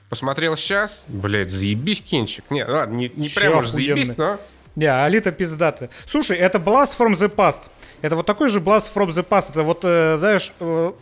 [0.08, 2.50] Посмотрел сейчас, блядь, заебись кинчик.
[2.50, 4.38] Не, ладно, не, не прям уж заебись, но...
[4.76, 5.90] Не, Алита пиздата.
[6.06, 7.62] Слушай, это Blast from the Past.
[8.02, 9.50] Это вот такой же Blast from the Past.
[9.50, 10.92] Это вот, э, знаешь, э,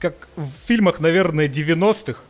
[0.00, 2.20] как в фильмах, наверное, 90-х.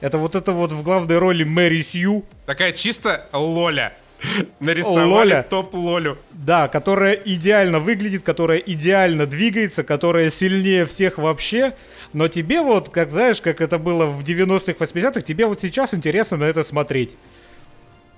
[0.00, 2.24] Это вот это вот в главной роли Мэри Сью.
[2.46, 3.96] Такая чисто лоля.
[4.60, 5.46] Нарисовали Лоля?
[5.48, 6.18] топ лолю.
[6.32, 11.74] Да, которая идеально выглядит, которая идеально двигается, которая сильнее всех вообще.
[12.12, 16.36] Но тебе вот, как знаешь, как это было в 90-х, 80-х, тебе вот сейчас интересно
[16.36, 17.16] на это смотреть.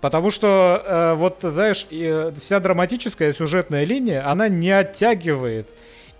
[0.00, 5.68] Потому что, э, вот, знаешь, э, вся драматическая сюжетная линия, она не оттягивает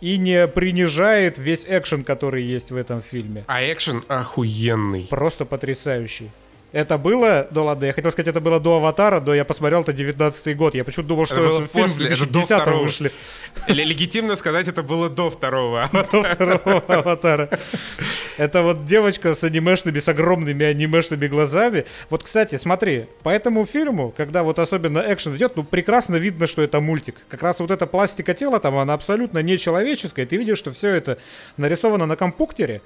[0.01, 3.45] и не принижает весь экшен, который есть в этом фильме.
[3.47, 5.07] А экшен охуенный.
[5.09, 6.31] Просто потрясающий.
[6.73, 7.87] Это было до Лады.
[7.87, 10.75] Я хотел сказать, это было до Аватара, до я посмотрел, это 19 год.
[10.75, 13.13] Я почему-то думал, что Это это фильм после, в это до 2010 вышли.
[13.67, 15.89] Легитимно сказать, это было до второго.
[15.93, 17.51] До второго Аватара.
[18.37, 21.87] Это вот девочка с анимешными, с огромными анимешными глазами.
[22.09, 26.63] Вот, кстати, смотри, по этому фильму, когда вот особенно экшен идет, ну, прекрасно видно, что
[26.63, 27.17] это мультик.
[27.29, 30.27] Как раз вот эта пластика тела там, она абсолютно нечеловеческая.
[30.27, 31.19] Ты видишь, что все это
[31.57, 32.81] нарисовано на компьютере.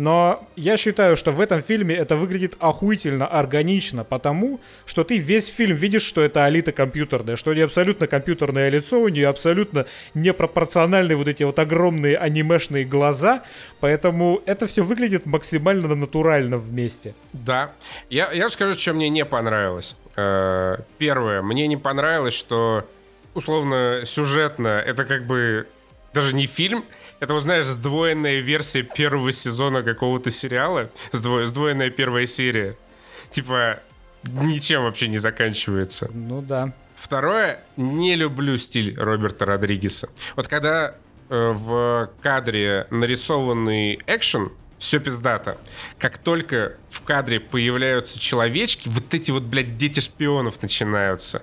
[0.00, 5.48] Но я считаю, что в этом фильме это выглядит охуительно органично, потому что ты весь
[5.48, 9.84] фильм видишь, что это Алита компьютерная, что у абсолютно компьютерное лицо, у нее абсолютно
[10.14, 13.42] непропорциональные вот эти вот огромные анимешные глаза,
[13.80, 17.14] поэтому это все выглядит максимально натурально вместе.
[17.34, 17.72] Да.
[18.08, 19.98] Я, я скажу, что мне не понравилось.
[20.16, 22.88] Э, Первое, мне не понравилось, что
[23.34, 25.66] условно сюжетно это как бы
[26.12, 26.84] даже не фильм,
[27.20, 32.76] это, вот, знаешь, сдвоенная версия первого сезона какого-то сериала, сдво- сдвоенная первая серия.
[33.30, 33.80] Типа,
[34.24, 36.10] ничем вообще не заканчивается.
[36.12, 36.72] Ну да.
[36.96, 40.08] Второе, не люблю стиль Роберта Родригеса.
[40.36, 40.94] Вот когда
[41.28, 45.58] э, в кадре нарисованный экшен, все пиздато.
[45.98, 51.42] Как только в кадре появляются человечки, вот эти вот, блядь, дети шпионов начинаются.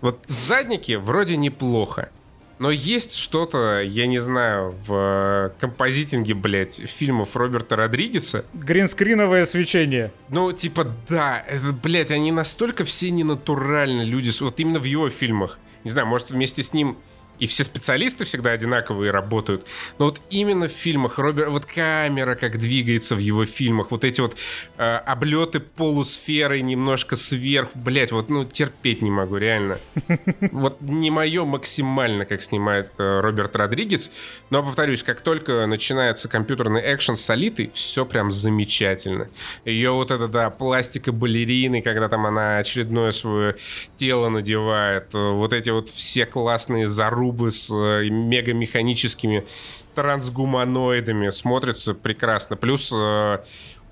[0.00, 2.10] Вот задники вроде неплохо.
[2.58, 10.12] Но есть что-то, я не знаю, в композитинге, блядь, фильмов Роберта Родригеса, Гринскриновое свечение.
[10.30, 15.58] ну, типа, да, это, блядь, они настолько все ненатуральные люди, вот именно в его фильмах.
[15.84, 16.96] Не знаю, может, вместе с ним
[17.38, 19.66] и все специалисты всегда одинаковые работают,
[19.98, 24.20] но вот именно в фильмах Роберт, вот камера как двигается в его фильмах, вот эти
[24.20, 24.36] вот
[24.78, 29.78] э, облеты полусферы немножко сверху, блядь, вот, ну, терпеть не могу, реально.
[30.52, 34.10] Вот не мое максимально, как снимает э, Роберт Родригес,
[34.50, 39.28] но, повторюсь, как только начинается компьютерный экшен с Алитой, все прям замечательно.
[39.64, 43.56] Ее вот это, да, пластика балерины, когда там она очередное свое
[43.96, 46.88] тело надевает, э, вот эти вот все классные
[47.26, 49.46] зарубы с э, мегамеханическими
[49.94, 52.56] трансгуманоидами смотрится прекрасно.
[52.56, 53.38] Плюс э,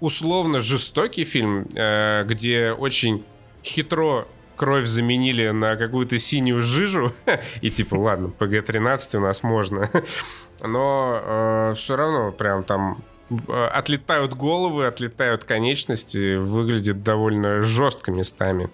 [0.00, 3.24] условно жестокий фильм, э, где очень
[3.64, 4.26] хитро
[4.56, 7.12] кровь заменили на какую-то синюю жижу.
[7.60, 9.90] И типа, ладно, ПГ-13 у нас можно.
[10.62, 18.70] Но все равно прям там э, отлетают головы, отлетают конечности, выглядит довольно жестко местами.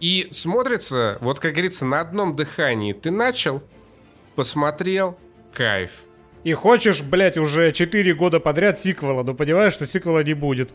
[0.00, 2.92] И смотрится, вот как говорится, на одном дыхании.
[2.92, 3.62] Ты начал,
[4.36, 5.18] посмотрел,
[5.52, 6.04] кайф.
[6.44, 10.70] И хочешь, блядь, уже 4 года подряд сиквела, но понимаешь, что сиквела не будет.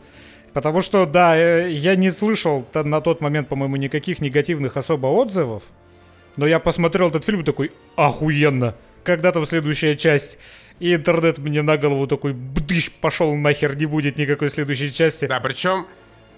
[0.52, 5.62] Потому что, да, э, я не слышал на тот момент, по-моему, никаких негативных особо отзывов.
[6.36, 8.76] Но я посмотрел этот фильм и такой, охуенно.
[9.02, 10.38] Когда там следующая часть?
[10.80, 15.26] И интернет мне на голову такой, бдыщ, пошел нахер, не будет никакой следующей части.
[15.26, 15.86] Да, причем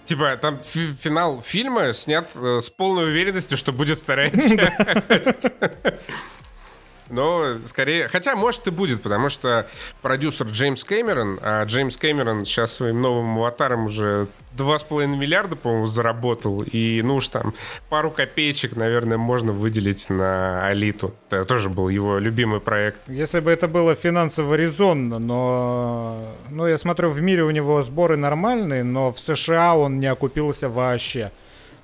[0.07, 4.30] Типа, там финал фильма снят э, с полной уверенностью, что будет вторая
[5.09, 5.48] часть.
[7.09, 8.09] Но скорее...
[8.09, 9.66] Хотя, может, и будет, потому что
[10.02, 16.62] продюсер Джеймс Кэмерон, а Джеймс Кэмерон сейчас своим новым аватаром уже 2,5 миллиарда, по-моему, заработал.
[16.62, 17.54] И, ну уж там,
[17.88, 21.14] пару копеечек, наверное, можно выделить на Алиту.
[21.30, 23.00] Это тоже был его любимый проект.
[23.09, 26.34] Если бы это было финансово резонно, но...
[26.50, 30.68] Ну, я смотрю, в мире у него сборы нормальные, но в США он не окупился
[30.68, 31.30] вообще.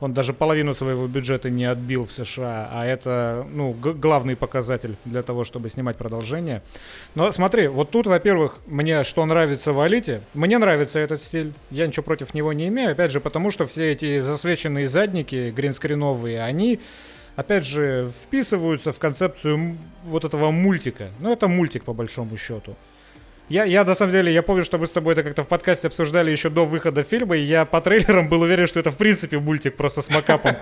[0.02, 5.22] Он даже половину своего бюджета не отбил в США, а это, ну, главный показатель для
[5.22, 6.60] того, чтобы снимать продолжение.
[7.14, 11.86] Но смотри, вот тут, во-первых, мне что нравится в Алите, мне нравится этот стиль, я
[11.86, 16.80] ничего против него не имею, опять же, потому что все эти засвеченные задники гринскриновые, они
[17.36, 21.10] опять же, вписываются в концепцию вот этого мультика.
[21.20, 22.76] Ну, это мультик, по большому счету.
[23.52, 25.86] Я, я, на самом деле, я помню, что мы с тобой это как-то в подкасте
[25.88, 29.38] обсуждали еще до выхода фильма, и я по трейлерам был уверен, что это в принципе
[29.38, 30.56] мультик просто с макапом.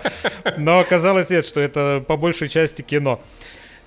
[0.57, 3.21] Но оказалось нет, что это по большей части кино.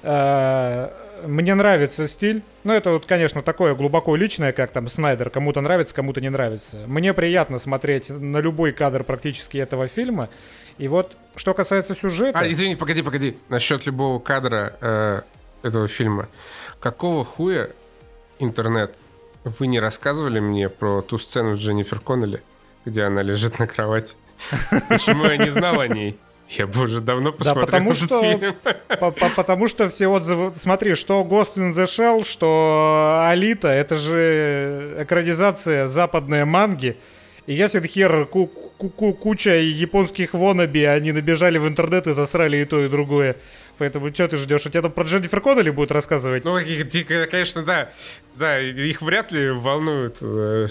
[0.03, 0.91] А,
[1.27, 2.43] мне нравится стиль.
[2.65, 5.29] Ну, это вот, конечно, такое глубоко личное, как там Снайдер.
[5.29, 6.79] Кому-то нравится, кому-то не нравится.
[6.87, 10.31] Мне приятно смотреть на любой кадр практически этого фильма.
[10.79, 12.39] И вот, что касается сюжета...
[12.39, 13.37] А, извини, погоди, погоди.
[13.51, 15.21] Насчет любого кадра э,
[15.63, 16.31] этого фильма.
[16.81, 17.69] Какого хуя
[18.39, 18.97] интернет,
[19.45, 22.43] вы не рассказывали мне про ту сцену с Дженнифер Коннелли,
[22.85, 24.17] где она лежит на кровати?
[24.89, 26.19] Почему я не знал о ней?
[26.51, 28.55] Я бы уже давно посмотрел да, потому этот что, фильм.
[28.89, 30.53] По -по потому что все отзывы...
[30.55, 36.97] Смотри, что Ghost in the Shell, что Алита, это же экранизация западной манги.
[37.47, 42.65] И ясен хер, ку -ку куча японских вонаби, они набежали в интернет и засрали и
[42.65, 43.37] то, и другое.
[43.79, 44.67] Поэтому что ты ждешь?
[44.67, 46.45] У тебя там про Дженнифер Коннелли будут рассказывать?
[46.45, 46.59] Ну,
[47.31, 47.91] конечно, да.
[48.37, 50.19] Да, их вряд ли волнуют.
[50.21, 50.67] Э,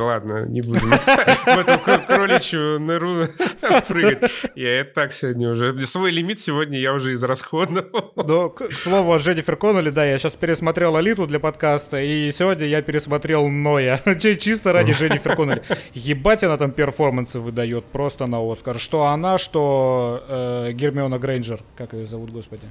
[0.00, 3.28] ладно, не будем в эту кроличью ныру
[3.88, 4.30] прыгать.
[4.56, 5.78] Я и так сегодня уже...
[5.86, 8.12] Свой лимит сегодня я уже израсходовал.
[8.16, 12.66] Но, к слову о Дженнифер Коннелли, да, я сейчас пересмотрел Алиту для подкаста, и сегодня
[12.66, 14.00] я пересмотрел Ноя.
[14.18, 15.62] Чисто ради Дженнифер Коннелли.
[15.94, 18.80] Ебать она там перформансы выдает просто на Оскар.
[18.80, 22.64] Что она, что э, Гермиона Грейнджер, как ее зовут, господи.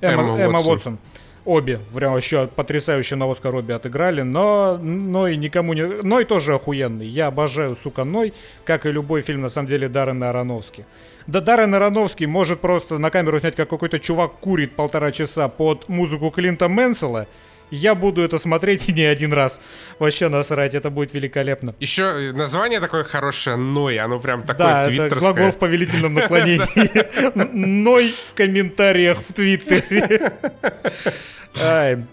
[0.00, 0.98] Эмма, Эмма Уотсон.
[1.44, 5.84] Обе, прям вообще потрясающе на Оскар обе отыграли, но Ной никому не...
[5.84, 7.06] Ной тоже охуенный.
[7.06, 8.32] Я обожаю, сука, Ной,
[8.64, 10.86] как и любой фильм, на самом деле, Даррена Аронофски.
[11.26, 15.88] Да Даррен Аронофский может просто на камеру снять, как какой-то чувак курит полтора часа под
[15.88, 17.26] музыку Клинта Мэнсела,
[17.72, 19.60] я буду это смотреть не один раз.
[19.98, 21.74] Вообще насрать, это будет великолепно.
[21.80, 25.20] Еще название такое хорошее, Ной, оно прям такое да, твиттерское.
[25.20, 27.52] Да, глагол в повелительном наклонении.
[27.82, 30.32] Ной в комментариях в Твиттере.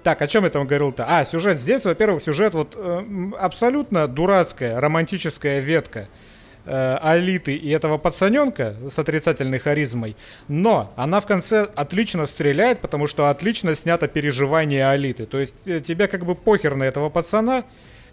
[0.03, 1.05] Так, о чем я там говорил-то?
[1.07, 6.09] А, сюжет здесь, во-первых, сюжет вот э, абсолютно дурацкая, романтическая ветка
[6.69, 10.15] э, Алиты и этого пацаненка с отрицательной харизмой,
[10.47, 15.25] но она в конце отлично стреляет, потому что отлично снято переживание Алиты.
[15.25, 17.63] То есть э, тебе как бы похер на этого пацана,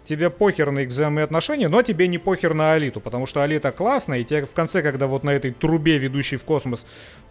[0.03, 4.19] тебе похер на их взаимоотношения, но тебе не похер на Алиту, потому что Алита классная,
[4.19, 6.85] и тебе в конце, когда вот на этой трубе, ведущей в космос,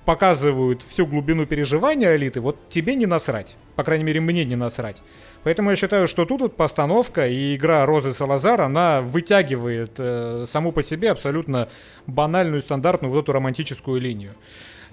[0.04, 3.56] показывают всю глубину переживания Алиты, вот тебе не насрать.
[3.74, 5.02] По крайней мере, мне не насрать.
[5.44, 10.72] Поэтому я считаю, что тут вот постановка и игра Розы Салазар, она вытягивает э, саму
[10.72, 11.68] по себе абсолютно
[12.06, 14.34] банальную, стандартную вот эту романтическую линию.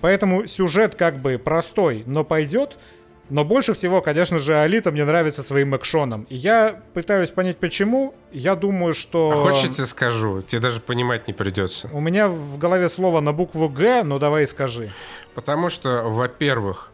[0.01, 2.77] Поэтому сюжет как бы простой, но пойдет.
[3.29, 6.27] Но больше всего, конечно же, Алита мне нравится своим экшоном.
[6.29, 8.13] И я пытаюсь понять, почему.
[8.31, 9.31] Я думаю, что...
[9.31, 10.41] А хочешь, я тебе скажу?
[10.41, 11.89] Тебе даже понимать не придется.
[11.93, 14.91] У меня в голове слово на букву «Г», но давай скажи.
[15.35, 16.91] Потому что, во-первых,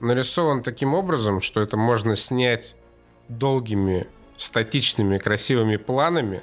[0.00, 2.76] нарисован таким образом, что это можно снять
[3.38, 4.06] долгими,
[4.36, 6.42] статичными, красивыми планами.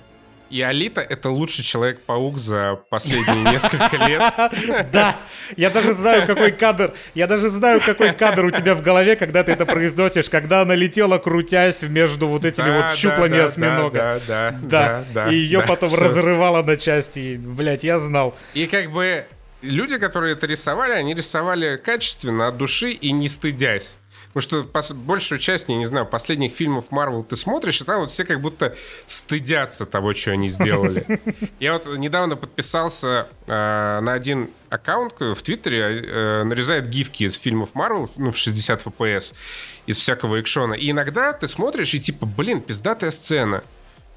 [0.50, 4.22] И Алита— это лучший Человек-паук за последние несколько лет.
[4.94, 5.18] Да,
[5.58, 9.44] я даже знаю, какой кадр, я даже знаю, какой кадр у тебя в голове, когда
[9.44, 14.22] ты это произносишь, когда она летела, крутясь между вот этими вот щуплами осьминога.
[14.26, 15.28] Да, да, да.
[15.28, 17.36] И ее потом разрывало на части.
[17.36, 18.34] Блять, я знал.
[18.54, 19.26] И как бы
[19.62, 24.00] люди, которые это рисовали, они рисовали качественно, от души и не стыдясь.
[24.34, 28.02] Потому что пос- большую часть, я не знаю, последних фильмов Марвел ты смотришь, и там
[28.02, 28.76] вот все как будто
[29.06, 31.06] стыдятся того, что они сделали.
[31.60, 37.70] Я вот недавно подписался э, на один аккаунт в Твиттере, э, нарезает гифки из фильмов
[37.74, 39.34] Марвел, ну, в 60 FPS,
[39.88, 40.74] из всякого экшона.
[40.74, 43.64] И иногда ты смотришь, и типа, блин, пиздатая сцена.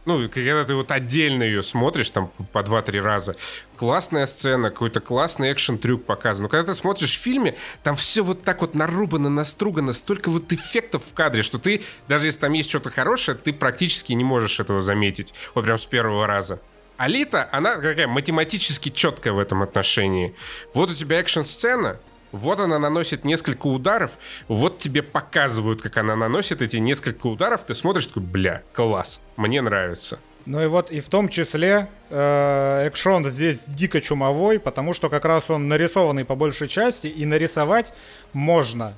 [0.07, 3.37] Ну, когда ты вот отдельно ее смотришь, там, по 2-3 раза,
[3.77, 6.45] классная сцена, какой-то классный экшен-трюк показан.
[6.45, 10.53] Но когда ты смотришь в фильме, там все вот так вот нарубано, настругано, столько вот
[10.53, 14.59] эффектов в кадре, что ты, даже если там есть что-то хорошее, ты практически не можешь
[14.59, 15.35] этого заметить.
[15.55, 16.61] Вот прям с первого раза.
[16.97, 20.35] Алита, она какая математически четкая в этом отношении.
[20.75, 21.99] Вот у тебя экшн-сцена,
[22.33, 24.13] вот она наносит несколько ударов,
[24.49, 29.61] вот тебе показывают, как она наносит эти несколько ударов, ты смотришь, такой, бля, класс, мне
[29.63, 30.19] нравится.
[30.47, 35.25] Ну и вот и в том числе э, экшон здесь дико чумовой, потому что как
[35.25, 37.93] раз он нарисованный по большей части, и нарисовать
[38.33, 38.95] можно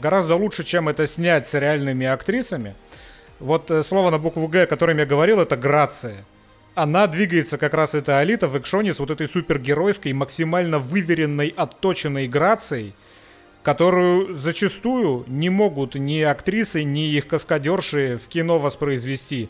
[0.00, 2.74] гораздо лучше, чем это снять с реальными актрисами.
[3.40, 6.24] Вот э, слово на букву Г, о котором я говорил, это грация
[6.74, 12.26] она двигается как раз эта Алита в экшоне с вот этой супергеройской, максимально выверенной, отточенной
[12.26, 12.94] грацией,
[13.62, 19.48] которую зачастую не могут ни актрисы, ни их каскадерши в кино воспроизвести.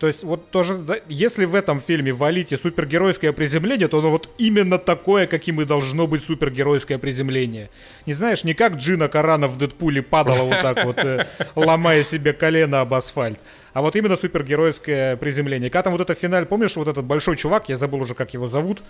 [0.00, 4.30] То есть вот тоже, да, если в этом фильме валите супергеройское приземление, то оно вот
[4.38, 7.68] именно такое, каким и должно быть супергеройское приземление.
[8.06, 12.32] Не знаешь, не как Джина Карана в Дэдпуле падала вот так вот, э, ломая себе
[12.32, 13.40] колено об асфальт,
[13.74, 15.68] а вот именно супергеройское приземление.
[15.68, 18.48] Когда там вот это финаль, помнишь, вот этот большой чувак, я забыл уже, как его
[18.48, 18.82] зовут,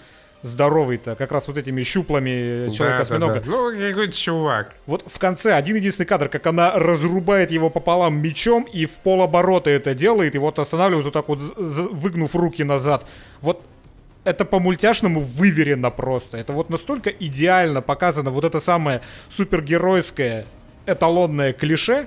[0.42, 3.34] здоровый-то, как раз вот этими щуплами человека-осьминога.
[3.34, 3.50] Да, да, да.
[3.50, 4.74] Ну, какой-то чувак.
[4.86, 9.70] Вот в конце один единственный кадр, как она разрубает его пополам мечом и в полоборота
[9.70, 11.38] это делает, и вот останавливается вот так вот,
[11.92, 13.06] выгнув руки назад.
[13.40, 13.62] Вот
[14.24, 16.36] это по-мультяшному выверено просто.
[16.36, 20.46] Это вот настолько идеально показано вот это самое супергеройское
[20.86, 22.06] эталонное клише,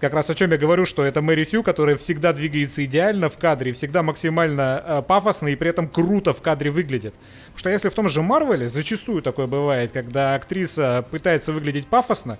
[0.00, 3.36] как раз о чем я говорю, что это Мэри Сью, которая всегда двигается идеально в
[3.36, 7.14] кадре, всегда максимально э, пафосно и при этом круто в кадре выглядит.
[7.46, 12.38] Потому что если в том же Марвеле зачастую такое бывает, когда актриса пытается выглядеть пафосно,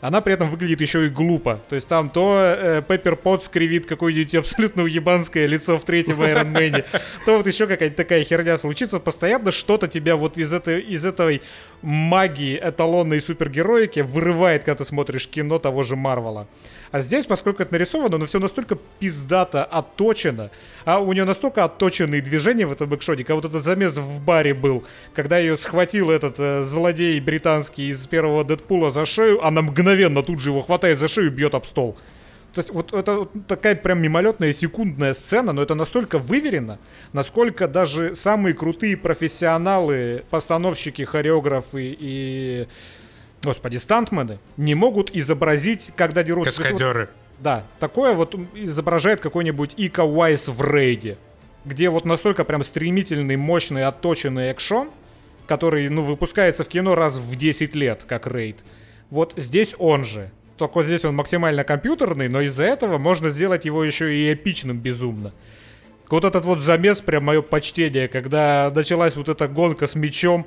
[0.00, 1.60] она при этом выглядит еще и глупо.
[1.68, 6.84] То есть там то э, Пеппер Пот скривит какое-нибудь абсолютно уебанское лицо в третьем Man,
[7.24, 8.98] то вот еще какая-то такая херня случится.
[8.98, 11.42] Постоянно что-то тебя вот из этой, из этой
[11.82, 16.46] магии эталонной супергероики вырывает, когда ты смотришь кино того же Марвела.
[16.90, 20.50] А здесь, поскольку это нарисовано, но все настолько пиздато отточено,
[20.84, 24.54] а у нее настолько отточенные движения в этом экшоне, как вот этот замес в баре
[24.54, 30.22] был, когда ее схватил этот э, злодей британский из первого Дэдпула за шею, она мгновенно
[30.22, 31.96] тут же его хватает за шею и бьет об стол.
[32.56, 36.78] То есть вот это вот такая прям мимолетная секундная сцена, но это настолько выверено,
[37.12, 42.66] насколько даже самые крутые профессионалы, постановщики, хореографы и
[43.42, 46.62] господи, стантмены не могут изобразить, когда дерутся...
[46.62, 47.10] Каскадеры.
[47.40, 51.18] Да, такое вот изображает какой-нибудь Ика Уайс в рейде,
[51.66, 54.88] где вот настолько прям стремительный, мощный, отточенный экшон,
[55.46, 58.64] который, ну, выпускается в кино раз в 10 лет, как рейд.
[59.10, 60.30] Вот здесь он же.
[60.56, 65.32] Только здесь он максимально компьютерный, но из-за этого можно сделать его еще и эпичным безумно.
[66.08, 70.46] Вот этот вот замес, прям мое почтение, когда началась вот эта гонка с мечом,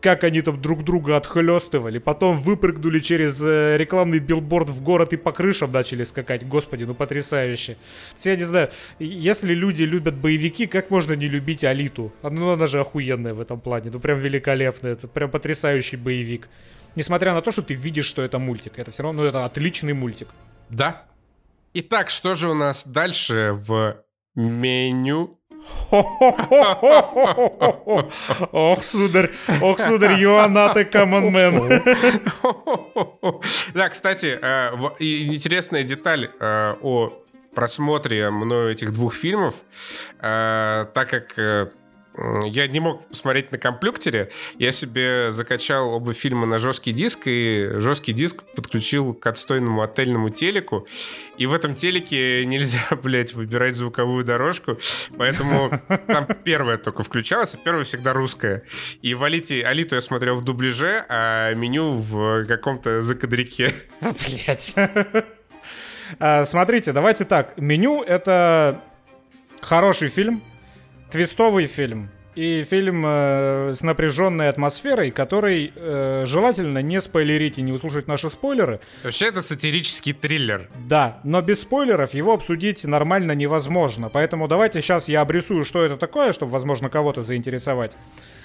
[0.00, 5.16] как они там друг друга отхлестывали, потом выпрыгнули через э, рекламный билборд в город и
[5.16, 6.46] по крышам начали скакать.
[6.46, 7.76] Господи, ну потрясающе.
[8.24, 12.12] Я не знаю, если люди любят боевики, как можно не любить Алиту?
[12.22, 16.48] Ну она же охуенная в этом плане, ну прям великолепная, это прям потрясающий боевик.
[16.96, 19.92] Несмотря на то, что ты видишь, что это мультик, это все равно ну, это отличный
[19.92, 20.28] мультик.
[20.68, 21.04] Да.
[21.74, 24.02] Итак, что же у нас дальше в
[24.34, 25.40] меню
[28.52, 29.30] Ох, сударь,
[29.60, 31.82] ох, сударь, you are not a common man.
[33.74, 37.12] Да, кстати, э, интересная деталь э, о
[37.54, 39.54] просмотре мною этих двух фильмов,
[40.20, 41.72] э, так как
[42.44, 44.30] я не мог посмотреть на компьютере.
[44.58, 50.30] Я себе закачал оба фильма на жесткий диск, и жесткий диск подключил к отстойному отельному
[50.30, 50.86] телеку.
[51.36, 54.78] И в этом телеке нельзя, блядь, выбирать звуковую дорожку.
[55.16, 55.70] Поэтому
[56.06, 58.64] там первая только включалась, а первая всегда русская.
[59.02, 63.72] И в Алите, Алиту я смотрел в дубляже, а меню в каком-то закадрике.
[64.00, 64.74] Блять.
[66.18, 67.56] А, смотрите, давайте так.
[67.56, 68.82] Меню— это
[69.60, 70.42] хороший фильм,
[71.10, 77.72] твистовый фильм и фильм э, с напряженной атмосферой, который э, желательно не спойлерить и не
[77.72, 78.80] услышать наши спойлеры.
[79.02, 80.68] Вообще это сатирический триллер.
[80.88, 84.08] Да, но без спойлеров его обсудить нормально невозможно.
[84.08, 87.96] Поэтому давайте сейчас я обрисую, что это такое, чтобы, возможно, кого-то заинтересовать.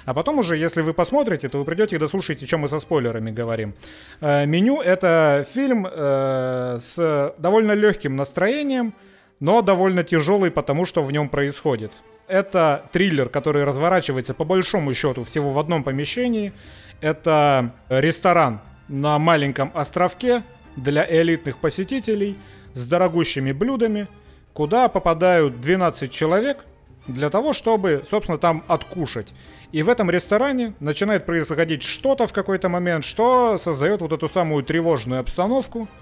[0.06, 3.32] А потом уже, если вы посмотрите, то вы придете и дослушаете, чем мы со спойлерами
[3.32, 3.76] говорим.
[4.20, 8.94] Э, меню— это фильм э, с довольно легким настроением,
[9.40, 11.92] но довольно тяжелый, потому что в нем происходит.
[12.28, 16.54] Это триллер, который разворачивается по большому счету всего в одном помещении.
[17.02, 20.44] Это ресторан на маленьком островке
[20.76, 22.38] для элитных посетителей
[22.74, 24.08] с дорогущими блюдами,
[24.54, 26.66] куда попадают 12 человек
[27.08, 29.34] для того, чтобы, собственно, там откушать.
[29.72, 34.64] И в этом ресторане начинает происходить что-то в какой-то момент, что создает вот эту самую
[34.64, 35.88] тревожную обстановку–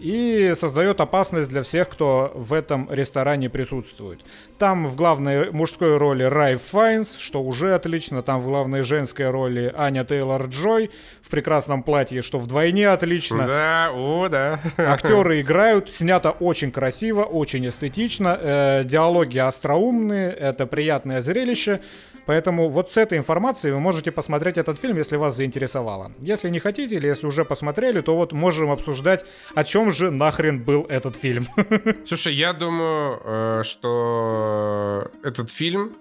[0.00, 4.20] и создает опасность для всех, кто в этом ресторане присутствует.
[4.58, 9.72] Там в главной мужской роли Райф Файнс, что уже отлично, там в главной женской роли
[9.76, 10.90] Аня Тейлор-Джой
[11.20, 13.46] в прекрасном платье, что вдвойне отлично.
[13.46, 14.60] Да, о, да.
[14.78, 21.80] Актеры играют, снято очень красиво, очень эстетично, э, диалоги остроумные, это приятное зрелище.
[22.26, 26.12] Поэтому вот с этой информацией вы можете посмотреть этот фильм, если вас заинтересовало.
[26.20, 29.24] Если не хотите, или если уже посмотрели, то вот можем обсуждать,
[29.54, 31.48] о чем же нахрен был этот фильм.
[32.06, 35.96] Слушай, я думаю, э, что этот фильм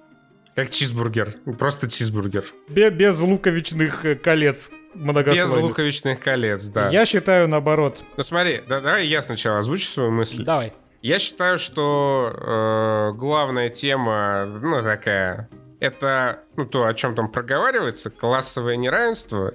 [0.55, 1.35] как чизбургер.
[1.57, 2.43] Просто чизбургер.
[2.67, 5.55] Без, без луковичных э, колец многослойных.
[5.55, 6.89] Без луковичных колец, да.
[6.89, 8.03] Я считаю наоборот.
[8.17, 10.43] Ну смотри, да, давай я сначала озвучу свою мысль.
[10.43, 10.73] Давай.
[11.01, 18.09] Я считаю, что э, главная тема, ну, такая это ну, то, о чем там проговаривается,
[18.09, 19.53] классовое неравенство,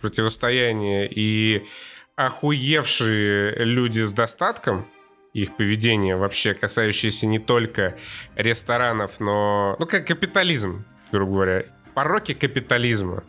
[0.00, 1.66] противостояние и
[2.16, 4.86] охуевшие люди с достатком,
[5.34, 7.96] их поведение вообще касающееся не только
[8.36, 11.64] ресторанов, но, ну, как капитализм, грубо говоря,
[11.94, 13.22] пороки капитализма.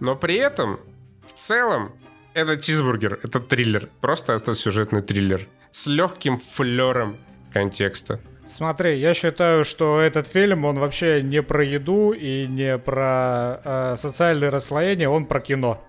[0.00, 0.80] Но при этом,
[1.26, 1.92] в целом,
[2.32, 7.16] это чизбургер, это триллер, просто это сюжетный триллер с легким флером
[7.52, 8.18] контекста.
[8.46, 13.96] Смотри, я считаю, что этот фильм, он вообще не про еду и не про э,
[13.98, 15.82] социальное расслоение, он про кино.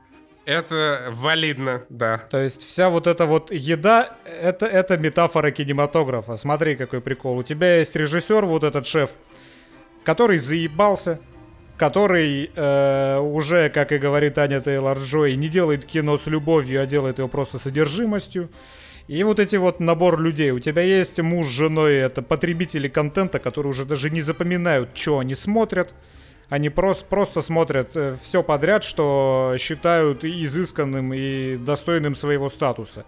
[0.45, 2.17] Это валидно, да.
[2.29, 6.35] То есть вся вот эта вот еда, это, это метафора кинематографа.
[6.35, 7.37] Смотри, какой прикол.
[7.37, 9.11] У тебя есть режиссер, вот этот шеф,
[10.03, 11.19] который заебался,
[11.77, 17.19] который э, уже, как и говорит Аня Тейлор-Джой, не делает кино с любовью, а делает
[17.19, 18.49] его просто содержимостью.
[19.07, 20.51] И вот эти вот набор людей.
[20.51, 25.19] У тебя есть муж с женой, это потребители контента, которые уже даже не запоминают, что
[25.19, 25.93] они смотрят.
[26.53, 33.05] Они просто, просто смотрят э, все подряд, что считают изысканным и достойным своего статуса.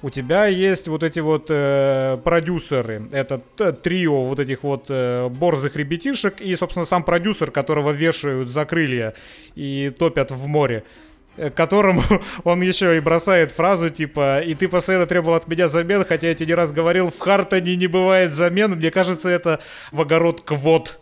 [0.00, 3.40] У тебя есть вот эти вот э, продюсеры, это
[3.72, 9.14] трио вот этих вот э, борзых ребятишек и, собственно, сам продюсер, которого вешают за крылья
[9.56, 10.84] и топят в море.
[11.36, 12.02] Э, которому
[12.44, 16.34] он еще и бросает фразу типа «И ты постоянно требовал от меня замен, хотя я
[16.34, 18.72] тебе не раз говорил, в Хартоне не бывает замен».
[18.72, 21.00] Мне кажется, это в огород квот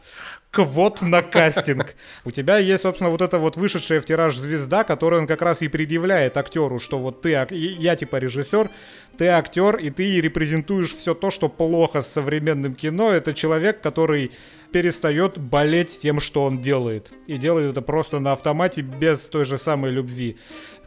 [0.53, 1.95] квот на кастинг.
[2.25, 5.63] У тебя есть, собственно, вот эта вот вышедшая в тираж звезда, которую он как раз
[5.63, 8.71] и предъявляет актеру, что вот ты, я типа режиссер,
[9.17, 13.13] ты актер, и ты репрезентуешь все то, что плохо с современным кино.
[13.13, 14.31] Это человек, который
[14.73, 17.11] перестает болеть тем, что он делает.
[17.27, 20.37] И делает это просто на автомате, без той же самой любви.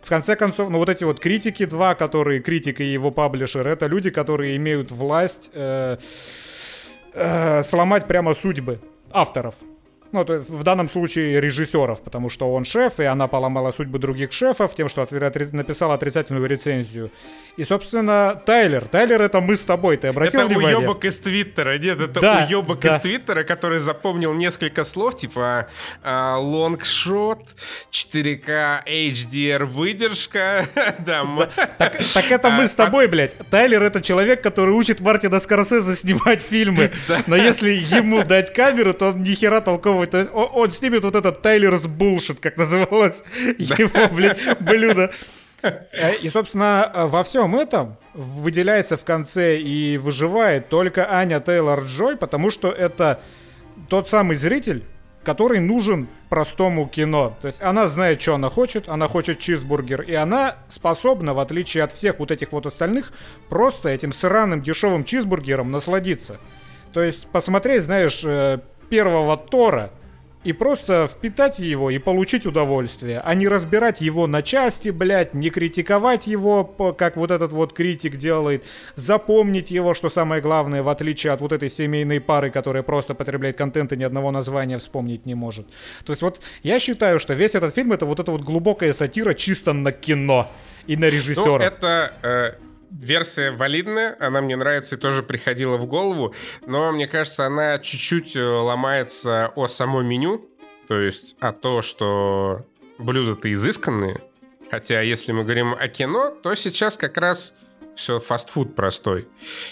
[0.03, 3.87] В конце концов, ну вот эти вот критики два, которые критик и его паблишер, это
[3.87, 5.97] люди, которые имеют власть э,
[7.13, 8.79] э, сломать прямо судьбы
[9.11, 9.55] авторов.
[10.15, 14.31] Ну, то в данном случае режиссеров, потому что он шеф, и она поломала судьбу других
[14.31, 17.11] шефов тем, что отри- написала отрицательную рецензию.
[17.57, 18.85] И, собственно, Тайлер.
[18.85, 20.71] Тайлер это мы с тобой, ты обратил это внимание?
[20.71, 22.95] Это уебок из Твиттера, нет, это да, уебок да.
[22.95, 25.67] из Твиттера, который запомнил несколько слов, типа
[26.03, 27.41] лонгшот,
[27.91, 30.65] 4К HDR выдержка,
[30.99, 31.25] да.
[31.77, 33.35] Так, так это мы с а, тобой, блядь.
[33.49, 36.91] Тайлер это человек, который учит Мартина Скорсезе снимать фильмы.
[37.27, 39.61] Но если ему дать камеру, то он нихера
[40.05, 40.11] толковый.
[40.11, 43.23] То есть он, он снимет вот этот Тайлерс булшит, как называлось
[43.57, 45.11] его, блядь, блюдо.
[45.61, 52.49] Э, и, собственно, во всем этом выделяется в конце и выживает только Аня Тейлор-Джой, потому
[52.51, 53.19] что это
[53.89, 54.83] тот самый зритель,
[55.23, 57.35] который нужен простому кино.
[57.41, 61.83] То есть она знает, что она хочет, она хочет чизбургер, и она способна, в отличие
[61.83, 63.11] от всех вот этих вот остальных,
[63.49, 66.39] просто этим сраным дешевым чизбургером насладиться.
[66.93, 68.59] То есть посмотреть, знаешь, э,
[68.89, 69.91] первого Тора—
[70.45, 75.49] и просто впитать его и получить удовольствие, а не разбирать его на части, блядь, не
[75.49, 78.63] критиковать его, как вот этот вот критик делает,
[78.95, 83.57] запомнить его, что самое главное, в отличие от вот этой семейной пары, которая просто потребляет
[83.57, 85.67] контент и ни одного названия вспомнить не может.
[86.05, 89.33] То есть вот я считаю, что весь этот фильм это вот эта вот глубокая сатира
[89.33, 90.47] чисто на кино
[90.85, 91.59] и на режиссеров.
[91.59, 92.51] Ну, это э,
[92.91, 96.33] версия валидная, она мне нравится и тоже приходила в голову,
[96.65, 100.49] но мне кажется, она чуть-чуть э, ломается о само меню,
[100.87, 102.65] То есть, а то, что
[102.97, 104.21] блюда-то изысканные,
[104.69, 107.55] хотя если мы говорим о кино, то сейчас как раз
[107.95, 109.27] все фастфуд простой.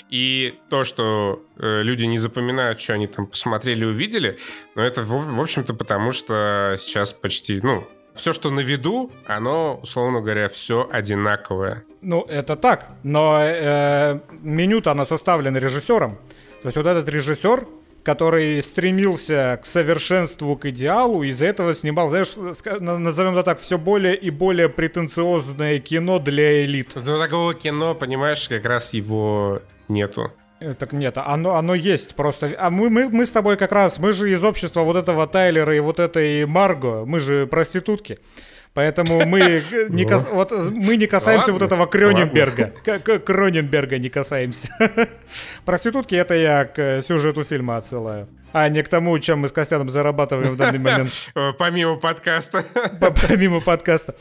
[0.09, 4.39] И то, что э, люди не запоминают, что они там посмотрели, увидели,
[4.75, 9.79] но это, в, в общем-то, потому что сейчас почти, ну, все, что на виду, оно,
[9.81, 11.83] условно говоря, все одинаковое.
[12.01, 16.17] Ну, это так, но э, меню-то оно составлено режиссером.
[16.61, 17.65] То есть вот этот режиссер,
[18.03, 22.33] который стремился к совершенству, к идеалу, из-за этого снимал, знаешь,
[22.79, 26.91] назовем это так, все более и более претенциозное кино для элит.
[26.95, 30.31] Ну, такого кино, понимаешь, как раз его нету.
[30.63, 32.55] Э, так нет, оно, оно есть просто.
[32.57, 35.75] А мы, мы, мы с тобой как раз, мы же из общества вот этого Тайлера
[35.75, 38.19] и вот этой Марго, мы же проститутки.
[38.73, 40.25] Поэтому мы не, кас...
[40.31, 42.73] вот, мы не касаемся ладно, вот этого Кроненберга.
[43.19, 44.69] Кроненберга не касаемся.
[45.65, 48.27] Проститутки это я к сюжету фильма отсылаю.
[48.53, 51.11] А не к тому, чем мы с Костяном зарабатываем в данный момент.
[51.57, 52.63] Помимо подкаста.
[52.99, 54.15] Помимо подкаста.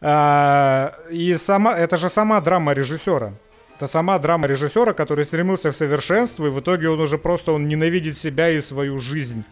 [0.00, 3.32] А, и сама, это же сама драма режиссера.
[3.76, 7.68] Это сама драма режиссера, который стремился к совершенству, и в итоге он уже просто он
[7.68, 9.44] ненавидит себя и свою жизнь.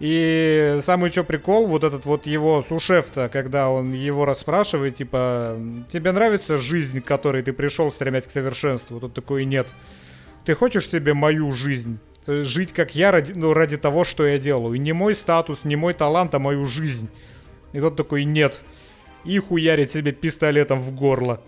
[0.00, 6.12] И самый что прикол, вот этот вот его сушеф-то, когда он его расспрашивает, типа, тебе
[6.12, 8.98] нравится жизнь, к которой ты пришел, стремясь к совершенству?
[8.98, 9.68] Тут такой, нет.
[10.46, 11.98] Ты хочешь себе мою жизнь?
[12.26, 14.74] Жить как я ради, ну, ради того, что я делаю.
[14.76, 17.10] И не мой статус, не мой талант, а мою жизнь.
[17.74, 18.62] И тот такой, нет.
[19.24, 21.42] И хуярит себе пистолетом в горло.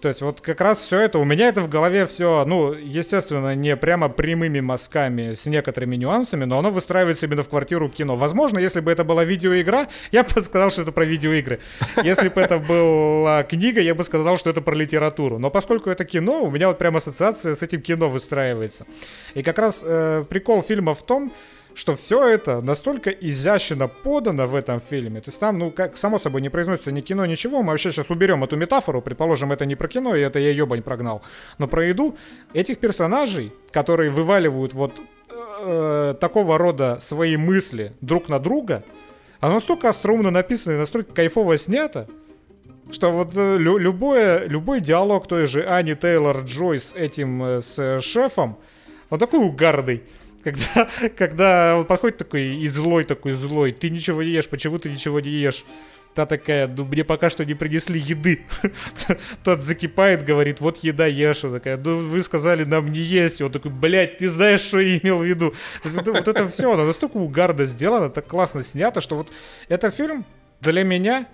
[0.00, 3.54] То есть вот как раз все это, у меня это в голове все, ну, естественно,
[3.54, 8.16] не прямо прямыми мазками с некоторыми нюансами, но оно выстраивается именно в квартиру кино.
[8.16, 11.60] Возможно, если бы это была видеоигра, я бы сказал, что это про видеоигры.
[12.04, 15.38] Если бы это была книга, я бы сказал, что это про литературу.
[15.38, 18.86] Но поскольку это кино, у меня вот прям ассоциация с этим кино выстраивается.
[19.34, 21.55] И как раз э, прикол фильма в том, что
[21.94, 25.20] все это настолько изящно подано в этом фильме.
[25.20, 27.62] То есть там, ну, как само собой, не произносится ни кино, ничего.
[27.62, 29.02] Мы вообще сейчас уберем эту метафору.
[29.02, 31.20] Предположим, это не про кино, и это я ебань прогнал.
[31.58, 32.16] Но про еду
[32.54, 34.94] этих персонажей, которые вываливают вот
[35.60, 38.82] э, такого рода свои мысли друг на друга,
[39.40, 42.08] оно настолько остроумно написано и настолько кайфово снято,
[42.90, 47.60] что вот э, лю- любое, любой диалог той же Ани Тейлор Джой с этим, э,
[47.60, 48.56] с шефом,
[49.10, 50.04] он такой угарный
[50.46, 54.90] когда, когда он подходит такой и злой такой злой, ты ничего не ешь, почему ты
[54.90, 55.64] ничего не ешь?
[56.14, 58.46] Та такая, ну мне пока что не принесли еды.
[59.44, 61.44] Тот закипает, говорит, вот еда ешь.
[61.44, 63.42] Он такая, ну вы сказали нам не есть.
[63.42, 65.52] Он такой, блядь, ты знаешь, что я имел в виду.
[65.84, 69.28] Вот это все, оно настолько угарно сделано, так классно снято, что вот
[69.68, 70.24] это фильм
[70.60, 71.26] для меня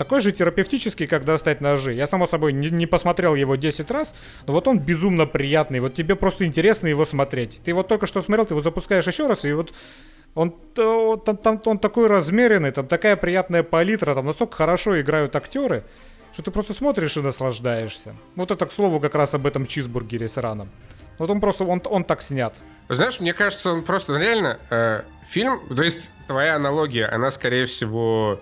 [0.00, 1.92] такой же терапевтический, как достать ножи.
[1.92, 4.14] Я, само собой, не, не посмотрел его 10 раз,
[4.46, 5.80] но вот он безумно приятный.
[5.80, 7.60] Вот тебе просто интересно его смотреть.
[7.62, 9.74] Ты вот только что смотрел, ты его запускаешь еще раз, и вот
[10.34, 15.84] он, он, там, он такой размеренный, там такая приятная палитра, там настолько хорошо играют актеры,
[16.32, 18.16] что ты просто смотришь и наслаждаешься.
[18.36, 20.70] Вот это, к слову, как раз об этом чизбургере с раном.
[21.18, 22.54] Вот он просто, он, он так снят.
[22.88, 28.40] Знаешь, мне кажется, он просто реально э, фильм, то есть твоя аналогия, она, скорее всего,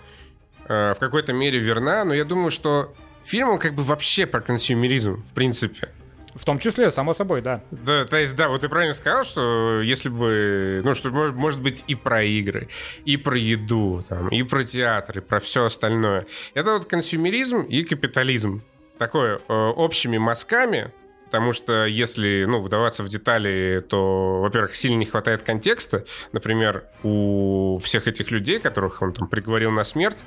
[0.68, 2.94] э, в какой-то мере верна, но я думаю, что
[3.24, 5.88] фильм, он как бы вообще про консюмеризм, в принципе.
[6.34, 7.62] В том числе, само собой, да.
[7.70, 11.60] Да, то есть, да, вот ты правильно сказал, что если бы, ну, что может, может
[11.60, 12.68] быть и про игры,
[13.04, 16.26] и про еду, там, и про театр, и про все остальное.
[16.54, 18.62] Это вот консюмеризм и капитализм.
[18.98, 20.92] Такое э, общими мазками,
[21.28, 26.06] Потому что если, ну, вдаваться в детали, то, во-первых, сильно не хватает контекста.
[26.32, 30.24] Например, у всех этих людей, которых он там приговорил на смерть,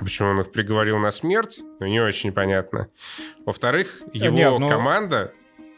[0.00, 2.88] Почему он их приговорил на смерть, ну, не очень понятно.
[3.44, 4.68] Во-вторых, э, его Нет, ну...
[4.68, 5.32] команда,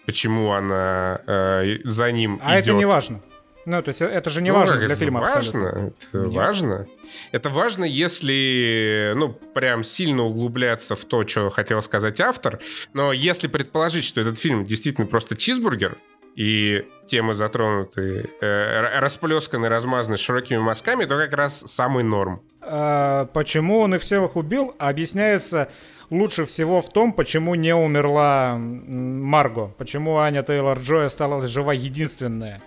[0.07, 2.69] почему она э, за ним а идет...
[2.69, 3.23] это не важно.
[3.65, 5.95] Ну, то есть э, это же не ну, важно для фильма важно, абсолютно.
[6.09, 6.37] Это Нет.
[6.37, 6.87] важно.
[7.31, 12.61] Это важно, если, ну, прям сильно углубляться в то, что хотел сказать автор.
[12.93, 15.97] Но если предположить, что этот фильм действительно просто чизбургер,
[16.35, 22.43] и темы затронуты, э, расплесканы, размазаны широкими мазками, то как раз самый норм.
[22.75, 25.69] А, почему он их всех убил, объясняется
[26.09, 32.63] лучше всего в том, почему не умерла Марго, почему Аня Тейлор Джой осталась жива единственная.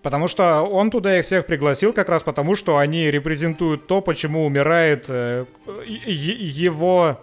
[0.00, 4.46] Потому что он туда их всех пригласил как раз потому, что они репрезентуют то, почему
[4.46, 5.46] умирает э,
[5.86, 7.20] его...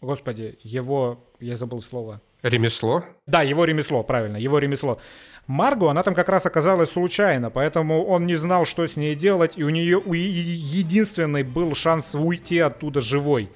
[0.00, 1.28] Господи, его...
[1.38, 2.20] Я забыл слово.
[2.42, 3.04] Ремесло?
[3.26, 4.98] Да, его ремесло, правильно, его ремесло.
[5.46, 9.58] Маргу, она там как раз оказалась случайно, поэтому он не знал, что с ней делать,
[9.58, 13.50] и у нее у единственный был шанс уйти оттуда живой.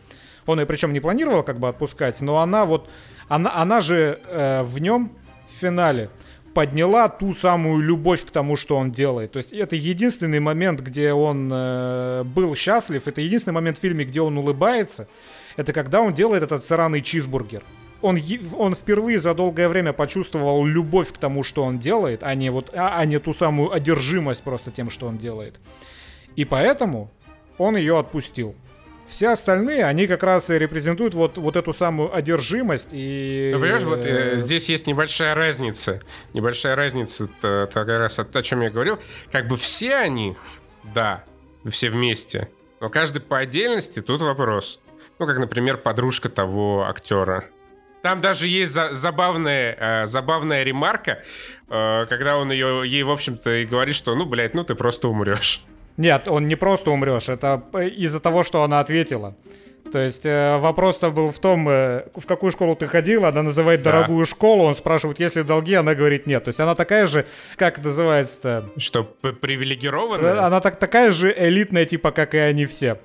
[0.47, 2.89] Он ее причем не планировал как бы отпускать, но она вот,
[3.29, 5.13] она, она же э, в нем
[5.49, 6.11] в финале
[6.55, 9.33] подняла ту самую любовь к тому, что он делает.
[9.33, 14.05] То есть это единственный момент, где он э, был счастлив, это единственный момент в фильме,
[14.05, 15.07] где он улыбается,
[15.57, 17.63] это когда он делает этот сраный чизбургер.
[18.03, 18.19] Он,
[18.59, 22.71] он впервые за долгое время почувствовал любовь к тому, что он делает, а не, вот,
[22.75, 25.59] а, а не ту самую одержимость просто тем, что он делает.
[26.37, 27.11] И поэтому
[27.59, 28.55] он ее отпустил.
[29.07, 33.53] Все остальные, они как раз и репрезентуют вот, вот эту самую одержимость и...
[33.55, 36.03] Ну, понимаешь, вот э, здесь есть небольшая разница.
[36.35, 38.99] Небольшая разница, это как раз о, о чем я говорил.
[39.31, 40.37] Как бы все они,
[40.93, 41.25] да,
[41.71, 42.49] все вместе,
[42.81, 44.81] но каждый по отдельности, тут вопрос.
[45.19, 47.45] Ну, как, например, подружка того актера.
[48.07, 51.25] Там даже есть за забавная, э, забавная ремарка,
[51.69, 55.09] э, когда он ее, ей, в общем-то, и говорит, что, ну, блядь, ну ты просто
[55.09, 55.65] умрешь.
[55.97, 57.65] Нет, он не просто умрешь, это
[57.97, 59.35] из-за того, что она ответила.
[59.91, 63.83] То есть э, вопрос-то был в том, э, в какую школу ты ходила, она называет
[63.83, 63.91] да.
[63.91, 66.45] дорогую школу, он спрашивает, есть ли долги, она говорит нет.
[66.45, 67.27] То есть она такая же,
[67.57, 68.71] как называется-то?
[68.77, 70.47] Что, привилегированная?
[70.47, 73.01] Она так, такая же элитная, типа, как и они все.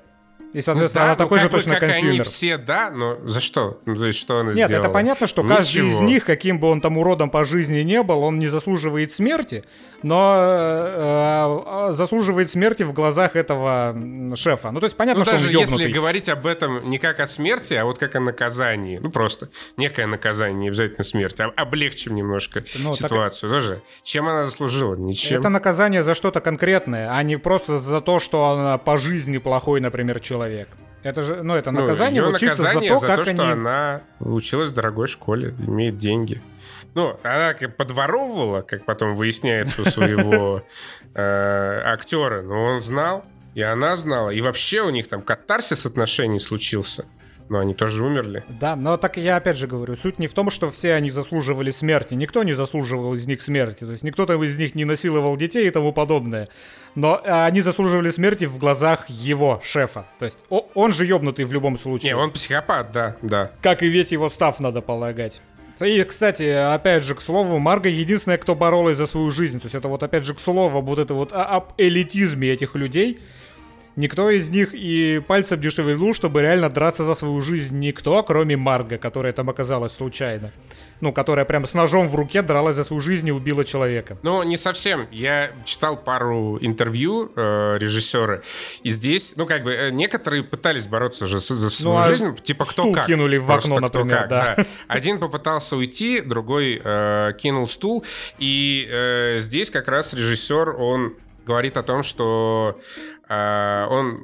[0.54, 2.12] И, соответственно, ну, да, она такой ну, же как, точно как consumer.
[2.12, 3.80] они все, да, но за что?
[3.86, 4.86] Ну, то есть, что она Нет, сделала?
[4.86, 5.56] это понятно, что Ничего.
[5.58, 9.14] каждый из них, каким бы он там уродом по жизни не был, он не заслуживает
[9.14, 9.64] смерти,
[10.04, 13.96] но э, э, заслуживает смерти в глазах этого
[14.36, 14.72] шефа.
[14.72, 15.80] Ну, то есть, понятно, ну, что даже он ёбнутый.
[15.80, 19.00] если говорить об этом не как о смерти, а вот как о наказании.
[19.02, 21.40] Ну, просто некое наказание, не обязательно смерть.
[21.40, 23.82] А, облегчим немножко Ну, так- ситуацию тоже.
[24.04, 24.96] Чем она заслужила?
[24.96, 25.40] Ничем.
[25.40, 29.80] Это наказание за что-то конкретное, а не просто за то, что она по жизни плохой,
[29.80, 30.41] например, человек.
[31.04, 33.52] Это же, ну, это Ну, наказание её вот чисто наказание за то, как что они...
[33.52, 36.42] она училась в дорогой школе, имеет деньги.
[36.94, 40.64] Ну, она как подворовывала, как потом выясняется у своего
[41.16, 43.26] э, актера, но он знал,
[43.56, 44.30] и она знала.
[44.30, 47.06] И вообще у них там катарсис отношений случился.
[47.52, 48.46] Но они тоже умерли.
[48.48, 51.70] Да, но так я опять же говорю, суть не в том, что все они заслуживали
[51.72, 52.14] смерти.
[52.14, 53.80] Никто не заслуживал из них смерти.
[53.84, 56.48] То есть никто там из них не насиловал детей и тому подобное.
[56.96, 60.06] Но а, они заслуживали смерти в глазах его шефа.
[60.18, 62.14] То есть он же ёбнутый в любом случае.
[62.14, 63.52] Не, он психопат, да, да.
[63.62, 65.42] Как и весь его став, надо полагать.
[65.82, 69.60] И, кстати, опять же, к слову, Марга единственная, кто боролась за свою жизнь.
[69.60, 72.76] То есть это вот, опять же, к слову, вот это вот о- об элитизме этих
[72.76, 73.20] людей.
[73.96, 77.78] Никто из них и пальцем не шевельнул, чтобы реально драться за свою жизнь.
[77.78, 80.52] Никто, кроме Марга, которая там оказалась случайно.
[81.02, 84.20] Ну, которая прям с ножом в руке дралась за свою жизнь и убила человека.
[84.22, 85.08] Ну, не совсем.
[85.12, 88.42] Я читал пару интервью э, режиссера,
[88.84, 92.66] и здесь, ну, как бы, э, некоторые пытались бороться же за свою а жизнь, типа
[92.66, 93.08] кто стул как.
[93.08, 94.58] кинули в окно, например, как, да.
[94.88, 98.06] Один попытался уйти, другой э, кинул стул,
[98.38, 101.16] и э, здесь как раз режиссер, он
[101.52, 102.80] говорит о том, что
[103.28, 104.18] э, он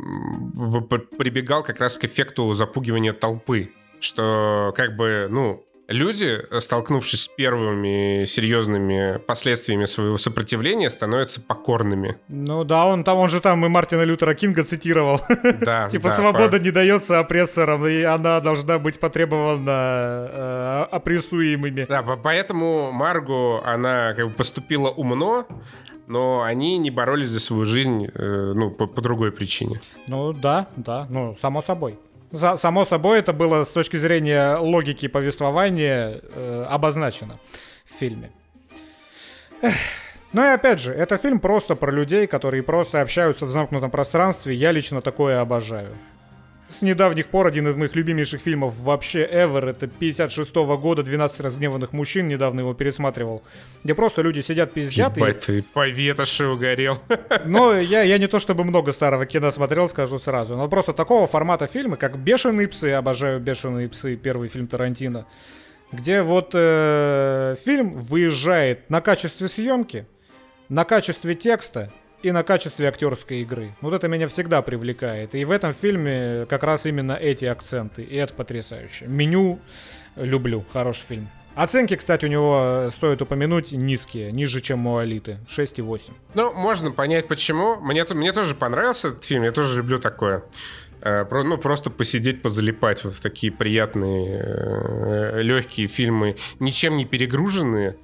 [1.17, 8.23] прибегал как раз к эффекту запугивания толпы, что как бы, ну, люди, столкнувшись с первыми
[8.25, 12.17] серьезными последствиями своего сопротивления, становятся покорными.
[12.29, 15.19] Ну да, он там, он же там и Мартина Лютера Кинга цитировал.
[15.61, 19.67] Да, Типа да, свобода не дается опрессорам, и она должна быть потребована
[20.31, 21.85] э, опрессуемыми.
[21.89, 25.45] Да, по- поэтому Марго, она как бы поступила умно,
[26.07, 29.79] но они не боролись за свою жизнь, э, ну, по, по другой причине.
[30.07, 31.99] Ну да, да, ну само собой.
[32.31, 37.37] За- само собой это было с точки зрения логики повествования э, обозначено
[37.85, 38.31] в фильме.
[39.61, 39.75] Эх.
[40.33, 44.53] Ну и опять же, это фильм просто про людей, которые просто общаются в замкнутом пространстве.
[44.55, 45.95] Я лично такое обожаю.
[46.69, 51.93] С недавних пор один из моих любимейших фильмов вообще ever, это 56 года «12 разгневанных
[51.93, 53.41] мужчин», недавно его пересматривал,
[53.85, 56.99] где просто люди сидят пиздят и Ебать, ты по ветоши угорел.
[57.45, 61.25] ну, я, я не то чтобы много старого кино смотрел, скажу сразу, но просто такого
[61.25, 65.25] формата фильмы, как «Бешеные псы», обожаю «Бешеные псы», первый фильм Тарантино,
[65.93, 70.05] где вот э, фильм выезжает на качестве съемки,
[70.67, 71.93] на качестве текста
[72.23, 73.73] и на качестве актерской игры.
[73.81, 75.35] Вот это меня всегда привлекает.
[75.35, 78.03] И в этом фильме как раз именно эти акценты.
[78.03, 79.05] И это потрясающе.
[79.07, 79.59] Меню
[80.15, 80.65] люблю.
[80.73, 81.29] Хороший фильм.
[81.55, 84.31] Оценки, кстати, у него, э, стоит упомянуть, низкие.
[84.31, 85.39] Ниже, чем у Алиты.
[85.47, 86.13] 6,8.
[86.35, 87.77] Ну, можно понять, почему.
[87.77, 90.43] Мне, мне тоже понравился этот фильм, я тоже люблю такое.
[91.01, 97.95] Э, Ну, просто посидеть, позалипать вот в такие приятные, э, легкие фильмы, ничем не перегруженные.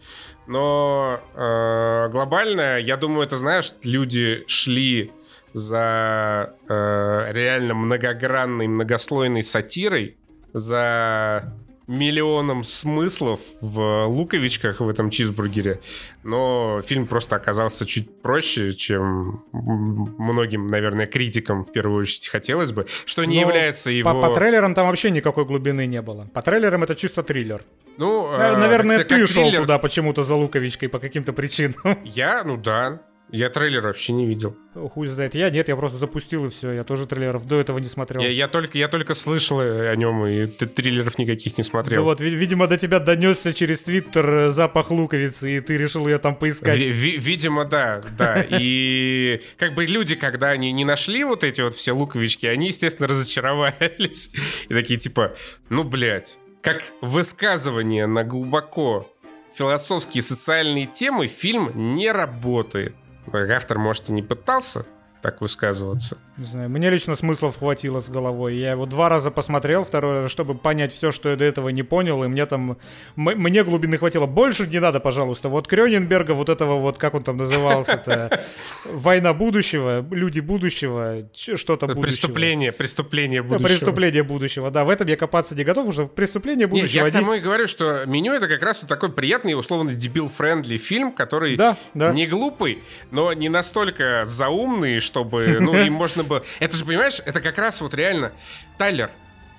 [0.47, 5.11] Но э, глобально, я думаю, это, знаешь, люди шли
[5.53, 10.17] за э, реально многогранной, многослойной сатирой,
[10.51, 11.53] за
[11.87, 15.81] миллионом смыслов в луковичках в этом чизбургере,
[16.23, 22.87] но фильм просто оказался чуть проще, чем многим, наверное, критикам в первую очередь хотелось бы,
[23.05, 24.11] что не Но является его...
[24.13, 26.29] По, по трейлерам там вообще никакой глубины не было.
[26.33, 27.63] По трейлерам это чисто триллер.
[27.97, 31.75] Ну, Э, э, Наверное, ты шел триллер- туда почему-то за Луковичкой по каким-то причинам.
[32.03, 33.01] Я, ну да.
[33.35, 34.55] Я трейлер вообще не видел.
[34.75, 35.33] Хуй знает.
[35.33, 36.71] Я нет, я просто запустил и все.
[36.71, 38.21] Я тоже трейлеров до этого не смотрел.
[38.21, 42.03] Я, я только, я только слышал о нем, и т- триллеров никаких не смотрел.
[42.03, 46.19] вот, ви- видимо, до тебя донесся через Твиттер э, запах луковицы, и ты решил ее
[46.19, 46.77] там поискать.
[46.77, 48.45] Ви- ви- видимо, да, да.
[48.49, 53.07] И как бы люди, когда они не нашли вот эти вот все луковички, они, естественно,
[53.07, 54.31] разочаровались.
[54.69, 55.35] И такие типа,
[55.69, 59.09] ну, блядь, как высказывание на глубоко
[59.55, 62.95] философские и социальные темы фильм не работает.
[63.33, 64.85] Автор, может, и не пытался
[65.23, 66.17] так высказываться.
[66.37, 68.55] Не знаю, мне лично смыслов хватило с головой.
[68.57, 71.81] Я его два раза посмотрел, второй раз, чтобы понять все, что я до этого не
[71.83, 72.71] понял, и мне там...
[72.71, 72.77] м-
[73.15, 74.25] мне глубины хватило.
[74.25, 75.47] Больше не надо, пожалуйста.
[75.47, 78.41] Вот Кроненберга, вот этого вот, как он там назывался-то,
[78.91, 82.01] «Война будущего», «Люди будущего», что-то будущего.
[82.01, 83.67] Преступление, преступление Да, будущего.
[83.67, 84.83] Преступление будущего, да.
[84.83, 87.05] В этом я копаться не готов, уже преступление будущего.
[87.05, 90.29] я к тому и говорю, что меню это как раз вот такой приятный, условно, дебил-
[90.29, 92.11] friendly фильм, который Да, да.
[92.11, 96.43] не глупый, но не настолько заумный, чтобы, ну, им можно было...
[96.59, 98.31] Это же, понимаешь, это как раз вот реально...
[98.79, 99.11] Тайлер,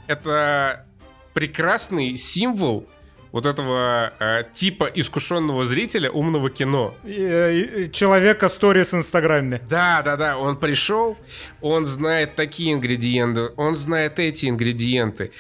[0.09, 0.85] это
[1.33, 2.89] прекрасный символ
[3.31, 6.95] вот этого э, типа искушенного зрителя умного кино.
[7.05, 9.61] И, э, и- Человека сторис в Инстаграме.
[9.69, 11.17] Да, да, да, он пришел,
[11.61, 15.31] он знает такие ингредиенты, он знает эти ингредиенты.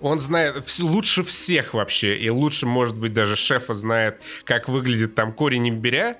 [0.00, 5.32] Он знает лучше всех вообще, и лучше, может быть, даже шефа знает, как выглядит там
[5.32, 6.16] корень имбиря.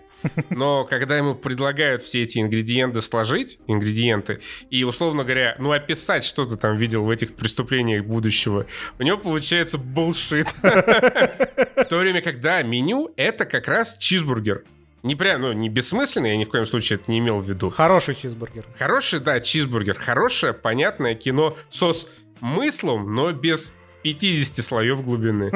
[0.50, 6.44] Но когда ему предлагают все эти ингредиенты сложить, ингредиенты, и, условно говоря, ну, описать, что
[6.44, 8.66] ты там видел в этих преступлениях будущего,
[8.98, 10.48] у него получается булшит.
[10.62, 14.64] В то время, когда меню— это как раз чизбургер.
[15.02, 17.70] Не прям, ну, не бессмысленный, я ни в коем случае это не имел в виду.
[17.70, 18.64] Хороший чизбургер.
[18.78, 19.96] Хороший, да, чизбургер.
[19.98, 21.92] Хорошее, понятное кино со
[22.38, 25.50] смыслом, но без 50 слоев глубины.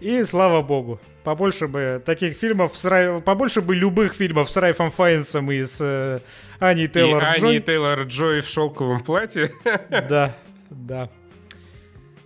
[0.00, 1.00] И слава богу.
[1.22, 5.78] Побольше бы таких фильмов, с Рай- побольше бы любых фильмов с Райфом Файнсом и с
[5.80, 6.20] э,
[6.58, 9.50] Аней И Тейлор Ани Тейлор Джой в шелковом платье.
[9.90, 10.36] Да,
[10.70, 11.08] да.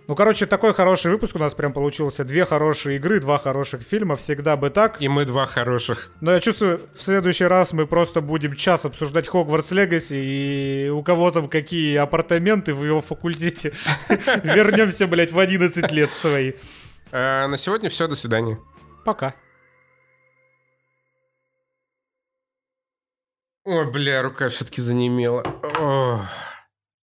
[0.07, 2.23] Ну, короче, такой хороший выпуск у нас прям получился.
[2.23, 4.15] Две хорошие игры, два хороших фильма.
[4.15, 4.99] Всегда бы так.
[5.03, 6.11] И мы два хороших.
[6.19, 11.03] Но я чувствую, в следующий раз мы просто будем час обсуждать Хогвартс Легаси и у
[11.03, 13.71] кого там какие апартаменты в его факультете.
[14.43, 16.53] Вернемся, блядь, в 11 лет в свои.
[17.11, 18.59] А на сегодня все, до свидания.
[19.05, 19.33] Пока.
[23.65, 25.41] Ой, бля, рука все-таки занемела.
[25.79, 26.48] Ох.